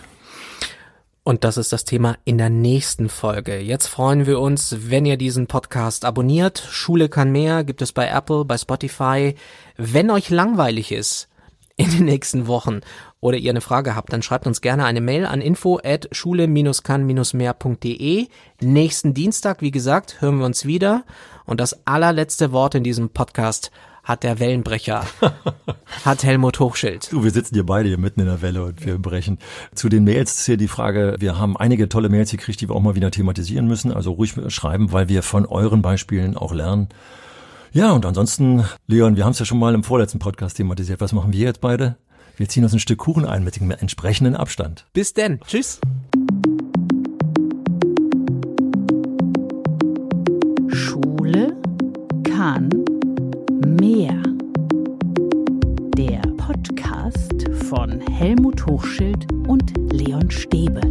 Und 1.24 1.44
das 1.44 1.58
ist 1.58 1.72
das 1.72 1.86
Thema 1.86 2.18
in 2.26 2.40
der 2.40 2.50
nächsten 2.50 3.08
Folge. 3.08 3.60
Jetzt 3.60 3.86
freuen 3.86 4.26
wir 4.26 4.40
uns, 4.40 4.76
wenn 4.90 5.06
ihr 5.06 5.18
diesen 5.18 5.46
Podcast 5.46 6.04
abonniert. 6.04 6.58
Schule 6.58 7.08
kann 7.08 7.32
mehr 7.32 7.64
gibt 7.64 7.84
es 7.84 7.92
bei 7.92 8.08
Apple, 8.08 8.46
bei 8.46 8.58
Spotify. 8.58 9.36
Wenn 9.78 10.10
euch 10.10 10.32
langweilig 10.32 10.92
ist 10.92 11.28
in 11.76 11.92
den 11.92 12.06
nächsten 12.06 12.48
Wochen 12.48 12.80
oder 13.20 13.38
ihr 13.38 13.52
eine 13.52 13.62
Frage 13.62 13.96
habt, 13.96 14.12
dann 14.12 14.24
schreibt 14.24 14.48
uns 14.48 14.62
gerne 14.62 14.86
eine 14.86 15.02
Mail 15.02 15.26
an 15.26 15.40
info 15.40 15.80
at 15.84 16.10
schule-kann-mehr.de. 16.12 18.28
Nächsten 18.62 19.14
Dienstag, 19.14 19.62
wie 19.62 19.72
gesagt, 19.72 20.22
hören 20.22 20.40
wir 20.40 20.46
uns 20.46 20.66
wieder. 20.66 21.04
Und 21.46 21.60
das 21.60 21.86
allerletzte 21.86 22.52
Wort 22.52 22.76
in 22.76 22.84
diesem 22.84 23.10
Podcast 23.10 23.72
hat 24.10 24.24
der 24.24 24.40
Wellenbrecher, 24.40 25.06
hat 26.04 26.24
Helmut 26.24 26.60
Hochschild. 26.60 27.12
Du, 27.12 27.24
wir 27.24 27.30
sitzen 27.30 27.54
hier 27.54 27.66
beide 27.66 27.90
hier 27.90 28.00
mitten 28.00 28.22
in 28.22 28.26
der 28.26 28.42
Welle 28.42 28.64
und 28.64 28.84
wir 28.84 28.98
brechen. 28.98 29.38
Zu 29.76 29.88
den 29.88 30.04
Mails 30.04 30.40
ist 30.40 30.46
hier 30.48 30.58
die 30.58 30.68
Frage, 30.68 31.16
wir 31.20 31.38
haben 31.38 31.56
einige 31.56 31.88
tolle 31.90 32.10
Mails 32.10 32.32
gekriegt, 32.32 32.60
die 32.60 32.68
wir 32.68 32.76
auch 32.76 32.82
mal 32.82 32.96
wieder 32.96 33.12
thematisieren 33.12 33.68
müssen. 33.68 33.94
Also 33.94 34.14
ruhig 34.14 34.34
schreiben, 34.48 34.92
weil 34.92 35.10
wir 35.10 35.22
von 35.22 35.46
euren 35.46 35.84
Beispielen 35.84 36.36
auch 36.36 36.56
lernen. 36.56 36.90
Ja, 37.72 37.92
und 37.92 38.04
ansonsten, 38.04 38.66
Leon, 38.88 39.16
wir 39.16 39.26
haben 39.26 39.34
es 39.34 39.40
ja 39.40 39.46
schon 39.46 39.60
mal 39.60 39.76
im 39.76 39.84
vorletzten 39.84 40.18
Podcast 40.18 40.58
thematisiert. 40.58 41.02
Was 41.02 41.14
machen 41.14 41.32
wir 41.32 41.46
jetzt 41.46 41.62
beide? 41.62 41.96
Wir 42.36 42.50
ziehen 42.50 42.64
uns 42.64 42.74
ein 42.74 42.80
Stück 42.80 42.98
Kuchen 42.98 43.26
ein 43.26 43.44
mit 43.44 43.58
dem 43.58 43.70
entsprechenden 43.70 44.36
Abstand. 44.36 44.88
Bis 44.92 45.14
denn. 45.14 45.40
Tschüss. 45.46 45.80
Schule 50.72 51.56
kann 52.24 52.72
mehr. 53.80 54.22
Der 55.96 56.20
Podcast 56.36 57.50
von 57.70 58.02
Helmut 58.02 58.66
Hochschild 58.66 59.32
und 59.48 59.74
Leon 59.94 60.30
Stäbe. 60.30 60.82